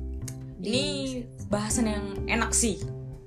ini 0.58 1.22
bahasan 1.48 1.86
yang 1.88 2.06
enak 2.28 2.52
sih 2.52 2.78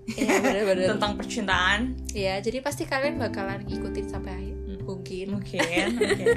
Iya, 0.08 0.40
bener-bener. 0.40 0.88
tentang 0.96 1.12
percintaan. 1.14 1.80
ya 2.16 2.40
jadi 2.40 2.64
pasti 2.64 2.88
kalian 2.88 3.20
bakalan 3.20 3.60
ngikutin 3.68 4.06
sampai 4.08 4.32
akhir 4.32 4.56
mungkin 4.56 4.86
Mungkin, 4.88 5.26
oke, 5.36 5.60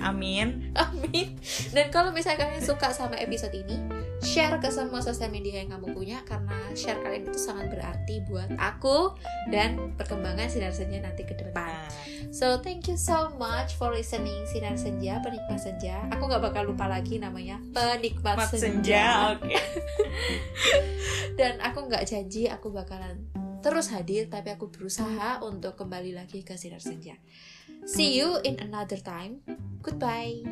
amin. 0.12 0.76
amin 0.76 1.40
dan 1.72 1.88
kalau 1.88 2.12
misalnya 2.12 2.44
kalian 2.44 2.60
suka 2.60 2.92
sama 2.92 3.16
episode 3.16 3.56
ini 3.56 3.80
share 4.20 4.60
ke 4.60 4.68
semua 4.68 5.00
sosial 5.00 5.32
media 5.32 5.64
yang 5.64 5.72
kamu 5.72 5.96
punya 5.96 6.20
karena 6.28 6.60
share 6.76 7.00
kalian 7.00 7.24
itu 7.26 7.40
sangat 7.40 7.72
berarti 7.72 8.20
buat 8.28 8.52
aku 8.60 9.16
dan 9.48 9.96
perkembangan 9.96 10.52
sinar 10.52 10.76
senja 10.76 11.00
nanti 11.00 11.24
ke 11.24 11.32
depan 11.32 11.64
Nah, 11.64 11.88
so 12.30 12.60
thank 12.60 12.92
you 12.92 13.00
so 13.00 13.32
much 13.40 13.80
for 13.80 13.96
listening 13.96 14.44
sinar 14.46 14.76
senja 14.76 15.24
penikmat 15.24 15.56
senja 15.58 16.04
aku 16.12 16.28
nggak 16.28 16.44
bakal 16.44 16.68
lupa 16.68 16.92
lagi 16.92 17.24
namanya 17.24 17.56
penikmat 17.72 18.36
Mat 18.36 18.52
senja, 18.52 18.68
senja, 18.68 19.04
oke. 19.32 19.48
dan 21.40 21.56
aku 21.64 21.88
nggak 21.88 22.04
janji 22.04 22.52
aku 22.52 22.68
bakalan 22.68 23.16
terus 23.62 23.94
hadir 23.94 24.28
tapi 24.28 24.52
aku 24.52 24.74
berusaha 24.74 25.40
untuk 25.46 25.78
kembali 25.78 26.18
lagi 26.18 26.42
ke 26.42 26.58
sinar 26.58 26.82
senja. 26.82 27.16
See 27.86 28.18
you 28.18 28.42
in 28.46 28.62
another 28.62 28.98
time. 28.98 29.42
Goodbye 29.82 30.46